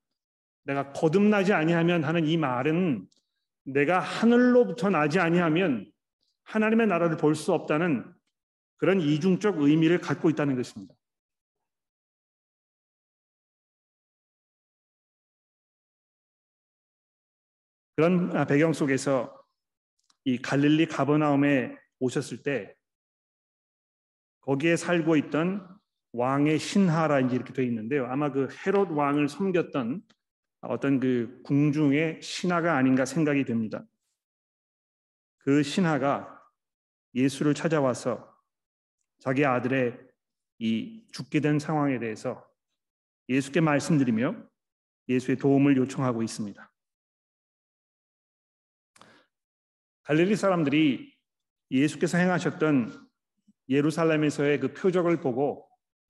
내가 0.63 0.91
거듭나지 0.93 1.53
아니하면 1.53 2.03
하는 2.03 2.25
이 2.25 2.37
말은 2.37 3.07
내가 3.65 3.99
하늘로부터 3.99 4.89
나지 4.89 5.19
아니하면 5.19 5.89
하나님의 6.43 6.87
나라를 6.87 7.17
볼 7.17 7.35
수 7.35 7.53
없다는 7.53 8.05
그런 8.77 9.01
이중적 9.01 9.61
의미를 9.61 9.99
갖고 9.99 10.29
있다는 10.29 10.55
것입니다. 10.55 10.93
그런 17.97 18.29
배경 18.45 18.73
속에서 18.73 19.43
이 20.23 20.37
갈릴리 20.37 20.85
가버나움에 20.85 21.75
오셨을 21.99 22.43
때 22.43 22.75
거기에 24.41 24.75
살고 24.75 25.15
있던 25.15 25.67
왕의 26.13 26.59
신하라 26.59 27.21
이제 27.21 27.35
이렇게 27.35 27.53
되어 27.53 27.65
있는데요. 27.65 28.05
아마 28.05 28.31
그 28.31 28.49
헤롯 28.65 28.91
왕을 28.91 29.27
섬겼던 29.29 30.03
어떤 30.61 30.99
그 30.99 31.41
궁중의 31.43 32.21
신하가 32.21 32.77
아닌가 32.77 33.03
생각이 33.03 33.45
됩니다. 33.45 33.83
그 35.39 35.63
신하가 35.63 36.39
예수를 37.15 37.55
찾아와서 37.55 38.31
자기 39.17 39.43
아들의 39.43 39.97
이 40.59 41.03
죽게 41.13 41.39
된 41.39 41.57
상황에 41.57 41.97
대해서 41.97 42.47
예수께 43.27 43.59
말씀드리며 43.59 44.35
예수의 45.09 45.37
도움을 45.37 45.77
요청하고 45.77 46.21
있습니다. 46.21 46.71
갈릴리 50.07 50.37
사람들이 50.37 51.13
예수께서 51.69 52.17
행하셨던 52.17 53.09
예루살렘에서의 53.67 54.61
그 54.61 54.73
표적을 54.73 55.19
보고 55.19 55.67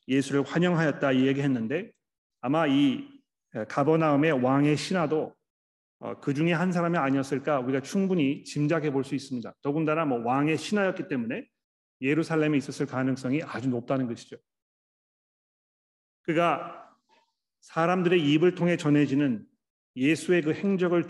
예수를 0.07 0.43
환영하였다 0.43 1.13
이야기했는데 1.13 1.91
아마 2.41 2.67
이 2.67 3.09
가버나움의 3.67 4.33
왕의 4.43 4.77
신하도 4.77 5.35
어, 5.99 6.19
그 6.19 6.35
중에 6.35 6.53
한 6.53 6.71
사람이 6.71 6.95
아니었을까 6.95 7.59
우리가 7.61 7.81
충분히 7.81 8.43
짐작해 8.43 8.91
볼 8.91 9.03
수 9.03 9.15
있습니다. 9.15 9.51
더군다나 9.63 10.05
뭐 10.05 10.19
왕의 10.19 10.59
신하였기 10.59 11.07
때문에 11.07 11.47
예루살렘에 11.99 12.55
있었을 12.55 12.85
가능성이 12.85 13.41
아주 13.41 13.67
높다는 13.67 14.07
것이죠. 14.07 14.37
그가 16.21 16.87
사람들의 17.61 18.21
입을 18.31 18.53
통해 18.53 18.77
전해지는 18.77 19.43
예수의 19.95 20.43
그 20.43 20.53
행적을 20.53 21.07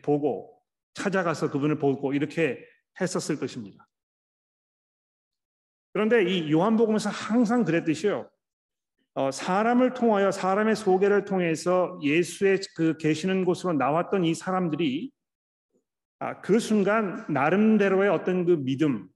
보고 0.00 0.59
찾아가서 0.94 1.50
그분을 1.50 1.78
보고 1.78 2.12
이렇게 2.12 2.64
했었을 3.00 3.38
것입니다. 3.38 3.86
그런데 5.92 6.24
이 6.24 6.50
요한복음에서 6.52 7.10
항상 7.10 7.64
그랬듯이요. 7.64 8.30
어, 9.14 9.30
사람을 9.30 9.94
통하여 9.94 10.30
사람의 10.30 10.76
소개를 10.76 11.24
통해서 11.24 11.98
예수의 12.02 12.60
그 12.76 12.96
계시는 12.96 13.44
곳으로 13.44 13.72
나왔던 13.72 14.24
이 14.24 14.34
사람들이 14.34 15.10
아, 16.20 16.40
그 16.40 16.58
순간 16.58 17.24
나름대로의 17.28 18.10
어떤 18.10 18.44
그 18.44 18.52
믿음, 18.62 19.08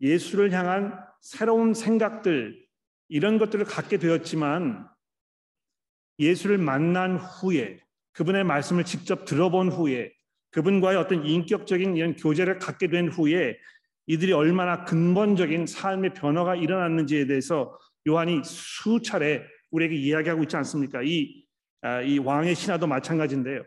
예수를 0.00 0.52
향한 0.52 0.98
새로운 1.20 1.74
생각들 1.74 2.64
이런 3.08 3.38
것들을 3.38 3.64
갖게 3.64 3.98
되었지만 3.98 4.88
예수를 6.18 6.58
만난 6.58 7.18
후에 7.18 7.80
그분의 8.12 8.44
말씀을 8.44 8.84
직접 8.84 9.24
들어본 9.24 9.68
후에 9.68 10.15
그분과의 10.56 10.96
어떤 10.96 11.26
인격적인 11.26 11.98
이런 11.98 12.16
교제를 12.16 12.58
갖게 12.58 12.88
된 12.88 13.08
후에 13.08 13.58
이들이 14.06 14.32
얼마나 14.32 14.84
근본적인 14.84 15.66
삶의 15.66 16.14
변화가 16.14 16.56
일어났는지에 16.56 17.26
대해서 17.26 17.78
요한이 18.08 18.40
수차례 18.42 19.44
우리에게 19.70 19.94
이야기하고 19.96 20.44
있지 20.44 20.56
않습니까? 20.56 21.02
이, 21.02 21.44
아, 21.82 22.00
이 22.00 22.18
왕의 22.18 22.54
신하도 22.54 22.86
마찬가지인데요. 22.86 23.64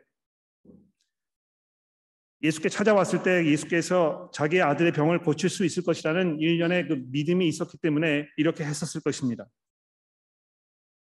예수께 2.42 2.70
찾아왔을 2.70 3.22
때 3.22 3.46
예수께서 3.46 4.32
자기의 4.34 4.64
아들의 4.64 4.92
병을 4.94 5.20
고칠 5.20 5.48
수 5.48 5.66
있을 5.66 5.84
것이라는 5.84 6.40
일련의 6.40 6.88
그 6.88 7.04
믿음이 7.12 7.48
있었기 7.50 7.78
때문에 7.84 8.28
이렇게 8.36 8.64
했었을 8.64 9.02
것입니다. 9.02 9.46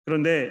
그런데 0.06 0.50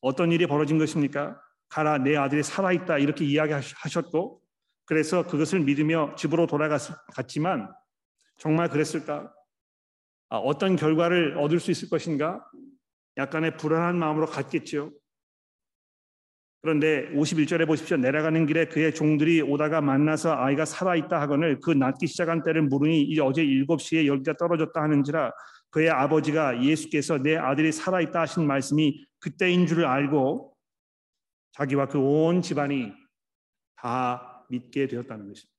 어떤 0.00 0.32
일이 0.32 0.46
벌어진 0.46 0.78
것입니까? 0.78 1.38
가라 1.68 1.98
내 1.98 2.16
아들이 2.16 2.42
살아있다 2.42 2.96
이렇게 2.98 3.26
이야기하셨고 3.26 4.45
그래서 4.86 5.26
그것을 5.26 5.60
믿으며 5.60 6.14
집으로 6.16 6.46
돌아갔지만 6.46 7.72
정말 8.38 8.68
그랬을까? 8.70 9.32
아, 10.28 10.36
어떤 10.38 10.76
결과를 10.76 11.38
얻을 11.38 11.60
수 11.60 11.70
있을 11.70 11.88
것인가? 11.88 12.44
약간의 13.16 13.56
불안한 13.56 13.98
마음으로 13.98 14.26
갔겠죠. 14.26 14.92
그런데 16.62 17.08
51절에 17.12 17.66
보십시오. 17.66 17.96
내려가는 17.96 18.44
길에 18.46 18.66
그의 18.66 18.92
종들이 18.94 19.40
오다가 19.40 19.80
만나서 19.80 20.34
아이가 20.34 20.64
살아있다 20.64 21.20
하거늘 21.20 21.60
그 21.60 21.70
낫기 21.70 22.06
시작한 22.08 22.42
때를 22.42 22.62
물으니 22.62 23.02
이제 23.02 23.20
어제 23.20 23.44
7시에 23.44 24.06
열기가 24.06 24.36
떨어졌다 24.36 24.80
하는지라 24.80 25.30
그의 25.70 25.90
아버지가 25.90 26.62
예수께서 26.64 27.18
내 27.18 27.36
아들이 27.36 27.70
살아있다 27.70 28.20
하신 28.22 28.46
말씀이 28.46 29.04
그때인 29.20 29.66
줄을 29.66 29.84
알고 29.86 30.56
자기와 31.52 31.86
그 31.86 31.98
온 32.00 32.42
집안이 32.42 32.92
다 33.76 34.35
믿게 34.48 34.86
되었다는 34.86 35.28
것입니다. 35.28 35.56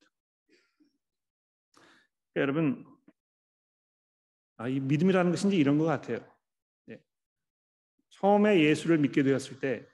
그러니까 2.34 2.42
여러분, 2.42 2.86
아, 4.58 4.68
이 4.68 4.80
믿음이라는 4.80 5.32
것인지 5.32 5.58
이런 5.58 5.78
것 5.78 5.86
같아요. 5.86 6.20
네. 6.86 7.00
처음에 8.10 8.62
예수를 8.62 8.98
믿게 9.00 9.24
되었을 9.24 9.60
때 9.60 9.88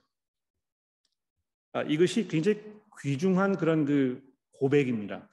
아, 1.73 1.81
이것이 1.83 2.27
굉장히 2.27 2.61
귀중한 3.01 3.57
그런 3.57 3.85
그 3.85 4.21
고백입니다. 4.51 5.27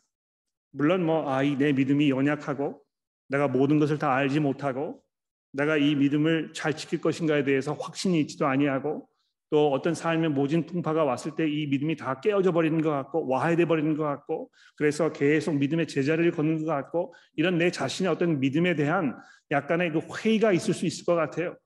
물론 0.70 1.05
뭐 1.05 1.31
아, 1.31 1.42
이 1.42 1.57
내 1.57 1.73
믿음이 1.73 2.11
연약하고 2.11 2.83
내가 3.29 3.46
모든 3.49 3.79
것을 3.79 3.99
다 3.99 4.14
알지 4.14 4.40
못하고 4.40 5.05
내가 5.53 5.77
이 5.77 5.94
믿음을 5.96 6.53
잘 6.55 6.77
지킬 6.77 7.01
것인가에 7.01 7.44
대해서 7.44 7.75
확신이 7.75 8.20
있지도 8.23 8.46
아니하고 8.46 9.10
또 9.51 9.73
어떤 9.73 9.95
삶의 9.95 10.31
모진 10.31 10.65
풍파가 10.65 11.05
왔을 11.05 11.35
때 11.35 11.47
이 11.49 11.67
믿음이 11.67 11.97
다 11.97 12.21
깨어져 12.21 12.53
버리는 12.53 12.81
것 12.81 12.91
같고 12.91 13.27
와해돼 13.27 13.65
버리는 13.67 13.97
것 13.97 14.05
같고 14.05 14.51
그래서 14.77 15.13
계속 15.13 15.57
믿음의 15.57 15.89
제자리를 15.89 16.31
걷는 16.31 16.65
것 16.65 16.67
같고 16.67 17.13
이런 17.35 17.59
내 17.59 17.71
자신의 17.71 18.11
어떤 18.11 18.39
믿음에 18.41 18.77
대한 18.77 19.19
약간의 19.51 19.93
그 19.93 20.01
회의가 20.01 20.53
있을 20.53 20.73
수 20.73 20.87
있을 20.87 21.05
것 21.05 21.15
같아요. 21.17 21.57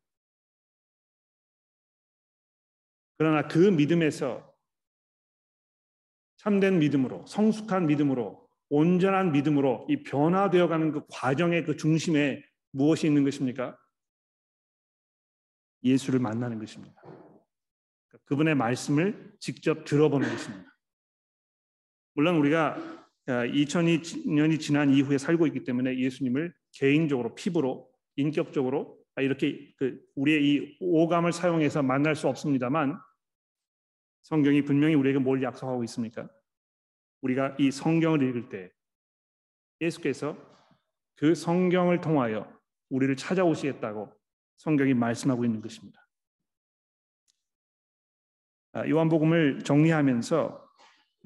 그러나 3.19 3.47
그 3.47 3.59
믿음에서 3.59 4.53
참된 6.39 6.79
믿음으로 6.79 7.25
성숙한 7.27 7.87
믿음으로 7.87 8.49
온전한 8.71 9.33
믿음으로 9.33 9.87
이 9.89 10.03
변화되어가는 10.03 10.93
그 10.93 11.03
과정의 11.11 11.65
그 11.65 11.77
중심에 11.77 12.43
무엇이 12.73 13.07
있는 13.07 13.23
것입니까? 13.25 13.79
예수를 15.85 16.19
만나는 16.19 16.59
것입니다. 16.59 17.01
그분의 18.27 18.55
말씀을 18.55 19.35
직접 19.41 19.85
들어보는 19.85 20.29
것입니다. 20.29 20.75
물론 22.15 22.37
우리가 22.37 22.77
2002년이 23.27 24.55
아, 24.55 24.59
지난 24.59 24.91
이후에 24.91 25.19
살고 25.19 25.47
있기 25.49 25.65
때문에 25.65 25.99
예수님을 25.99 26.55
개인적으로 26.73 27.35
피부로 27.35 27.91
인격적으로 28.17 28.99
이렇게 29.17 29.73
그 29.77 30.01
우리의 30.15 30.45
이 30.45 30.77
오감을 30.81 31.33
사용해서 31.33 31.83
만날 31.83 32.17
수 32.17 32.29
없습니다만 32.29 32.99
성경이 34.23 34.63
분명히 34.63 34.95
우리에게 34.95 35.19
뭘 35.19 35.43
약속하고 35.43 35.85
있습니까? 35.85 36.29
우리가 37.23 37.57
이 37.59 37.71
성경을 37.71 38.23
읽을 38.23 38.49
때 38.49 38.71
예수께서 39.81 40.37
그 41.17 41.35
성경을 41.35 42.01
통하여 42.01 42.51
우리를 42.91 43.15
찾아오시겠다고 43.17 44.13
성경이 44.57 44.95
말씀하고 44.95 45.45
있는 45.45 45.61
것입니다. 45.61 46.04
아, 48.77 48.89
요한복음을 48.89 49.63
정리하면서 49.63 50.69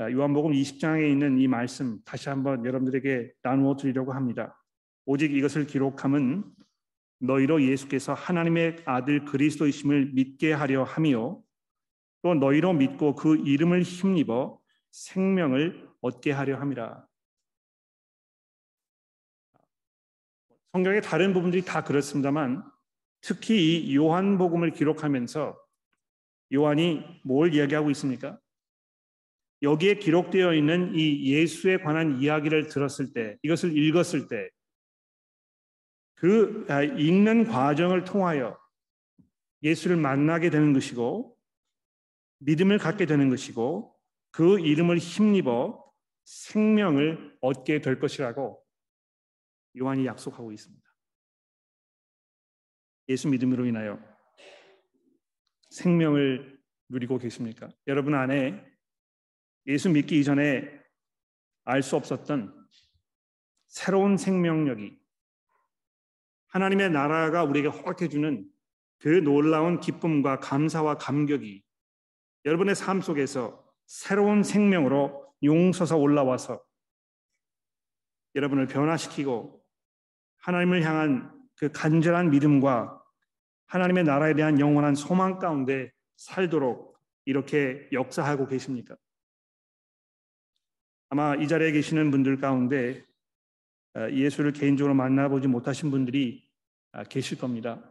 아, 0.00 0.10
요한복음 0.12 0.52
20장에 0.52 1.10
있는 1.10 1.38
이 1.38 1.48
말씀 1.48 1.98
다시 2.04 2.28
한번 2.28 2.62
여러분들에게 2.66 3.32
나누어 3.42 3.74
드리려고 3.74 4.12
합니다. 4.12 4.62
오직 5.06 5.34
이것을 5.34 5.66
기록함은 5.66 6.44
너희로 7.20 7.62
예수께서 7.62 8.12
하나님의 8.12 8.82
아들 8.84 9.24
그리스도이심을 9.24 10.10
믿게 10.12 10.52
하려 10.52 10.84
함이요 10.84 11.42
또 12.20 12.34
너희로 12.34 12.74
믿고 12.74 13.14
그 13.14 13.36
이름을 13.38 13.80
힘입어 13.80 14.60
생명을 14.90 15.88
얻게 16.02 16.32
하려 16.32 16.60
함이라. 16.60 17.06
성경의 20.72 21.00
다른 21.00 21.32
부분들이 21.32 21.64
다 21.64 21.82
그렇습니다만 21.82 22.62
특히 23.22 23.86
이 23.86 23.96
요한복음을 23.96 24.72
기록하면서 24.72 25.67
요한이 26.52 27.20
뭘 27.24 27.54
이야기하고 27.54 27.90
있습니까? 27.90 28.38
여기에 29.62 29.96
기록되어 29.96 30.54
있는 30.54 30.94
이 30.94 31.32
예수에 31.32 31.78
관한 31.78 32.20
이야기를 32.20 32.68
들었을 32.68 33.12
때, 33.12 33.36
이것을 33.42 33.76
읽었을 33.76 34.28
때, 34.28 34.48
그 36.14 36.66
아, 36.68 36.82
읽는 36.82 37.44
과정을 37.44 38.04
통하여 38.04 38.58
예수를 39.62 39.96
만나게 39.96 40.50
되는 40.50 40.72
것이고, 40.72 41.38
믿음을 42.38 42.78
갖게 42.78 43.06
되는 43.06 43.28
것이고 43.30 43.96
그 44.30 44.60
이름을 44.60 44.98
힘입어 44.98 45.84
생명을 46.24 47.38
얻게 47.40 47.80
될 47.80 47.98
것이라고 47.98 48.64
요한이 49.78 50.06
약속하고 50.06 50.52
있습니다. 50.52 50.86
예수 53.08 53.28
믿음으로 53.28 53.64
인하여 53.64 53.98
생명을 55.78 56.58
누리고 56.88 57.18
계십니까? 57.18 57.68
여러분 57.86 58.14
안에 58.14 58.64
예수 59.66 59.88
믿기 59.90 60.18
이전에 60.20 60.76
알 61.64 61.82
수 61.82 61.96
없었던 61.96 62.54
새로운 63.66 64.16
생명력이 64.16 64.98
하나님의 66.48 66.90
나라가 66.90 67.44
우리에게 67.44 67.68
허락해 67.68 68.08
주는 68.08 68.50
그 68.98 69.08
놀라운 69.22 69.78
기쁨과 69.78 70.40
감사와 70.40 70.96
감격이 70.96 71.62
여러분의 72.46 72.74
삶 72.74 73.02
속에서 73.02 73.62
새로운 73.86 74.42
생명으로 74.42 75.30
용서서 75.42 75.98
올라와서 75.98 76.64
여러분을 78.34 78.66
변화시키고 78.66 79.62
하나님을 80.38 80.82
향한 80.82 81.38
그 81.56 81.70
간절한 81.70 82.30
믿음과 82.30 82.97
하나님의 83.68 84.04
나라에 84.04 84.34
대한 84.34 84.58
영원한 84.60 84.94
소망 84.94 85.38
가운데 85.38 85.92
살도록 86.16 86.98
이렇게 87.24 87.88
역사하고 87.92 88.46
계십니까? 88.46 88.96
아마 91.10 91.34
이 91.36 91.46
자리에 91.46 91.72
계시는 91.72 92.10
분들 92.10 92.38
가운데 92.38 93.04
어, 93.94 94.10
예수를 94.10 94.52
개인적으로 94.52 94.94
만나보지 94.94 95.48
못하신 95.48 95.90
분들이 95.90 96.48
아, 96.92 97.04
계실 97.04 97.38
겁니다. 97.38 97.82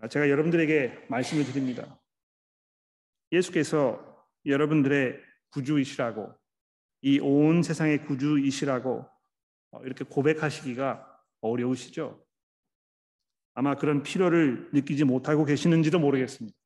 아, 0.00 0.08
제가 0.08 0.28
여러분들에게 0.30 1.06
말씀을 1.08 1.44
드립니다. 1.44 2.00
예수께서 3.32 4.26
여러분들의 4.46 5.20
구주이시라고 5.50 6.34
이 7.02 7.18
온 7.20 7.62
세상의 7.62 8.04
구주이시라고 8.06 9.06
어, 9.72 9.82
이렇게 9.84 10.04
고백하시기가 10.04 11.22
어려우시죠? 11.42 12.23
아마 13.54 13.76
그런 13.76 14.02
필요를 14.02 14.70
느끼지 14.72 15.04
못하고 15.04 15.44
계시는지도 15.44 15.98
모르겠습니다. 15.98 16.56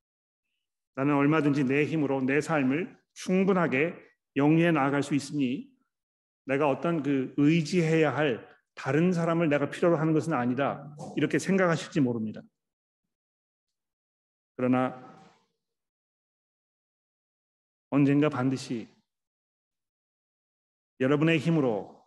나는 0.97 1.15
얼마든지 1.15 1.65
내 1.65 1.85
힘으로 1.85 2.23
내 2.23 2.41
삶을 2.41 2.99
충분하게 3.13 3.95
영리해 4.37 4.73
나아갈 4.73 5.03
수 5.03 5.15
있으니 5.15 5.71
내가 6.47 6.69
어떤 6.69 7.03
그 7.03 7.35
의지해야 7.37 8.17
할 8.17 8.47
다른 8.75 9.13
사람을 9.13 9.49
내가 9.49 9.71
필요로 9.71 9.97
하는 9.97 10.13
것은 10.13 10.33
아니다. 10.33 10.97
이렇게 11.17 11.39
생각하실지 11.39 12.01
모릅니다. 12.01 12.41
그러나 14.57 15.07
언젠가 17.91 18.29
반드시 18.29 18.89
여러분의 21.01 21.39
힘으로 21.39 22.03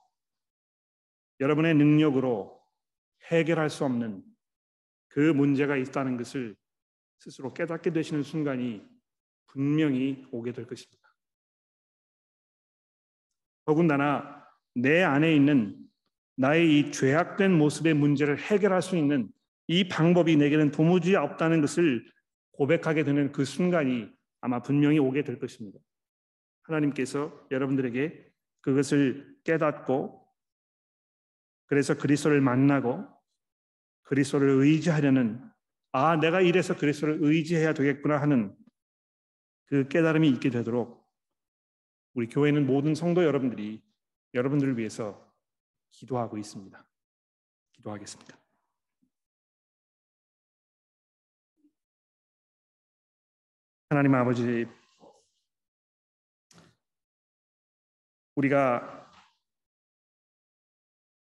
여러분의 1.40 1.76
능력으로 1.76 2.62
해결할 3.32 3.70
수 3.70 3.86
없는 3.86 4.31
그 5.12 5.20
문제가 5.20 5.76
있다는 5.76 6.18
것을 6.18 6.56
스스로 7.20 7.54
깨닫게 7.54 7.92
되시는 7.92 8.24
순간이 8.24 8.82
분명히 9.48 10.26
오게 10.32 10.54
될 10.54 10.66
것입니다. 10.66 11.02
더군다나 13.66 14.48
내 14.74 15.04
안에 15.04 15.36
있는 15.36 15.78
나의 16.36 16.80
이 16.80 16.92
죄악된 16.92 17.52
모습의 17.58 17.94
문제를 17.94 18.40
해결할 18.40 18.82
수 18.82 18.98
있는 18.98 19.30
이 19.68 19.88
방법이 19.88 20.36
내게는 20.38 20.72
도무지 20.72 21.16
없다는 21.16 21.62
것을 21.62 22.10
고백하게 22.54 23.04
되는 23.04 23.32
그 23.32 23.46
순간이 23.46 24.10
아마 24.40 24.62
분명히 24.62 24.98
오게 24.98 25.24
될 25.24 25.40
것입니다. 25.40 25.78
하나님께서 26.64 27.48
여러분들에게 27.52 28.32
그것을 28.62 29.36
깨닫고 29.44 30.26
그래서 31.68 31.98
그리스도를 31.98 32.42
만나고 32.42 33.21
그리스도를 34.12 34.50
의지하려는 34.50 35.42
아 35.94 36.18
내가 36.18 36.42
이래서 36.42 36.76
그리스도를 36.76 37.20
의지해야 37.22 37.74
되겠구나 37.74 38.20
하는 38.20 38.54
그 39.68 39.88
깨달음이 39.88 40.28
있게 40.32 40.50
되도록 40.50 41.10
우리 42.14 42.28
교회는 42.28 42.68
모든 42.68 42.94
성도 42.94 43.24
여러분들이 43.24 43.82
여러분들을 44.34 44.78
위해서 44.78 45.34
기도하고 45.92 46.38
있습니다. 46.38 46.86
기도하겠습니다. 47.72 48.38
하나님 53.90 54.14
아버지, 54.16 54.68
우리가 58.36 59.10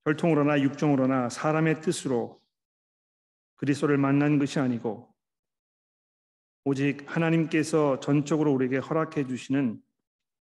혈통으로나 0.04 0.60
육종으로나 0.60 1.28
사람의 1.28 1.80
뜻으로 1.80 2.43
그리스도를 3.64 3.96
만난 3.96 4.38
것이 4.38 4.58
아니고 4.58 5.10
오직 6.64 7.04
하나님께서 7.06 7.98
전적으로 7.98 8.52
우리에게 8.52 8.76
허락해 8.76 9.26
주시는 9.26 9.80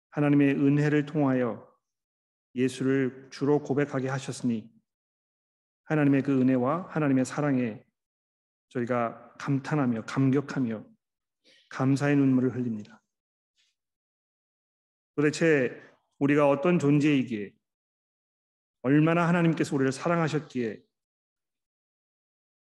하나님의 0.09 0.55
은혜를 0.55 1.05
통하여 1.05 1.65
예수를 2.55 3.29
주로 3.31 3.59
고백하게 3.63 4.09
하셨으니 4.09 4.69
하나님의 5.85 6.23
그 6.23 6.41
은혜와 6.41 6.87
하나님의 6.89 7.23
사랑에 7.23 7.81
저희가 8.69 9.33
감탄하며 9.37 10.03
감격하며 10.03 10.85
감사의 11.69 12.17
눈물을 12.17 12.53
흘립니다. 12.53 13.01
도대체 15.15 15.81
우리가 16.19 16.49
어떤 16.49 16.79
존재이기에 16.79 17.53
얼마나 18.81 19.25
하나님께서 19.27 19.73
우리를 19.73 19.93
사랑하셨기에 19.93 20.83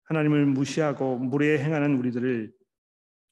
하나님을 0.09 0.45
무시하고 0.47 1.17
무례에 1.19 1.59
행하는 1.59 1.95
우리들을 1.97 2.51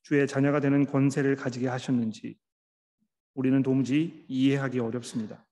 주의 0.03 0.27
자녀가 0.27 0.59
되는 0.59 0.85
권세를 0.85 1.35
가지게 1.35 1.67
하셨는지 1.67 2.37
우리는 3.33 3.61
도무지 3.61 4.25
이해하기 4.27 4.79
어렵습니다. 4.79 5.45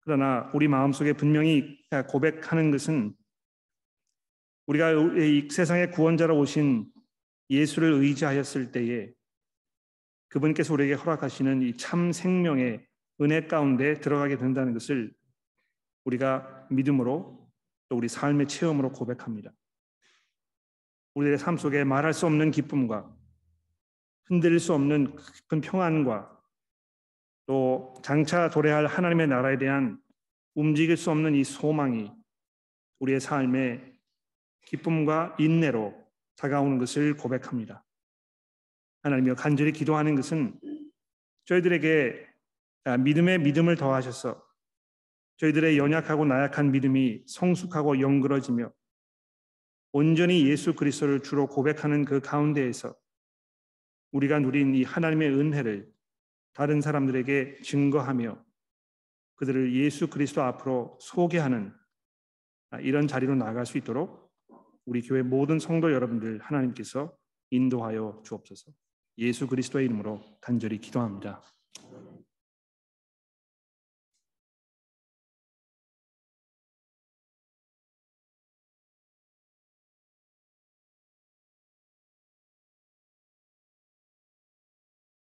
그러나 0.00 0.50
우리 0.54 0.68
마음속에 0.68 1.12
분명히 1.12 1.84
고백하는 2.08 2.70
것은 2.70 3.14
우리가 4.66 4.92
이 4.92 5.48
세상의 5.50 5.90
구원자로 5.90 6.38
오신 6.38 6.90
예수를 7.50 7.92
의지하였을 7.92 8.72
때에 8.72 9.12
그분께서 10.28 10.72
우리에게 10.74 10.94
허락하시는 10.94 11.62
이 11.62 11.72
참 11.76 12.12
생명의 12.12 12.86
은혜 13.20 13.46
가운데 13.46 13.98
들어가게 14.00 14.36
된다는 14.36 14.72
것을 14.72 15.12
우리가 16.04 16.68
믿음으로 16.70 17.47
또 17.88 17.96
우리 17.96 18.08
삶의 18.08 18.48
체험으로 18.48 18.92
고백합니다. 18.92 19.52
우리의 21.14 21.38
삶 21.38 21.56
속에 21.56 21.84
말할 21.84 22.12
수 22.12 22.26
없는 22.26 22.50
기쁨과 22.50 23.14
흔들릴 24.24 24.60
수 24.60 24.74
없는 24.74 25.16
깊은 25.16 25.60
평안과 25.62 26.38
또 27.46 27.94
장차 28.02 28.50
도래할 28.50 28.86
하나님의 28.86 29.26
나라에 29.26 29.56
대한 29.58 29.98
움직일 30.54 30.96
수 30.96 31.10
없는 31.10 31.34
이 31.34 31.44
소망이 31.44 32.12
우리의 32.98 33.20
삶에 33.20 33.98
기쁨과 34.66 35.36
인내로 35.38 35.94
다가오는 36.36 36.78
것을 36.78 37.16
고백합니다. 37.16 37.84
하나님여 39.02 39.34
간절히 39.34 39.72
기도하는 39.72 40.14
것은 40.14 40.60
저희들에게 41.46 42.28
믿음의 43.00 43.38
믿음을 43.38 43.76
더하셔서 43.76 44.44
저희들의 45.38 45.78
연약하고 45.78 46.24
나약한 46.24 46.70
믿음이 46.72 47.24
성숙하고 47.26 48.00
영그러지며 48.00 48.72
온전히 49.92 50.46
예수 50.48 50.74
그리스도를 50.74 51.22
주로 51.22 51.46
고백하는 51.46 52.04
그 52.04 52.20
가운데에서 52.20 52.94
우리가 54.12 54.40
누린 54.40 54.74
이 54.74 54.82
하나님의 54.84 55.30
은혜를 55.30 55.90
다른 56.52 56.80
사람들에게 56.80 57.62
증거하며 57.62 58.44
그들을 59.36 59.74
예수 59.74 60.08
그리스도 60.08 60.42
앞으로 60.42 60.98
소개하는 61.00 61.72
이런 62.80 63.06
자리로 63.06 63.36
나아갈 63.36 63.64
수 63.64 63.78
있도록 63.78 64.28
우리 64.84 65.02
교회 65.02 65.22
모든 65.22 65.58
성도 65.58 65.92
여러분들 65.92 66.40
하나님께서 66.40 67.16
인도하여 67.50 68.22
주옵소서. 68.24 68.72
예수 69.18 69.46
그리스도의 69.46 69.86
이름으로 69.86 70.20
간절히 70.40 70.78
기도합니다. 70.78 71.42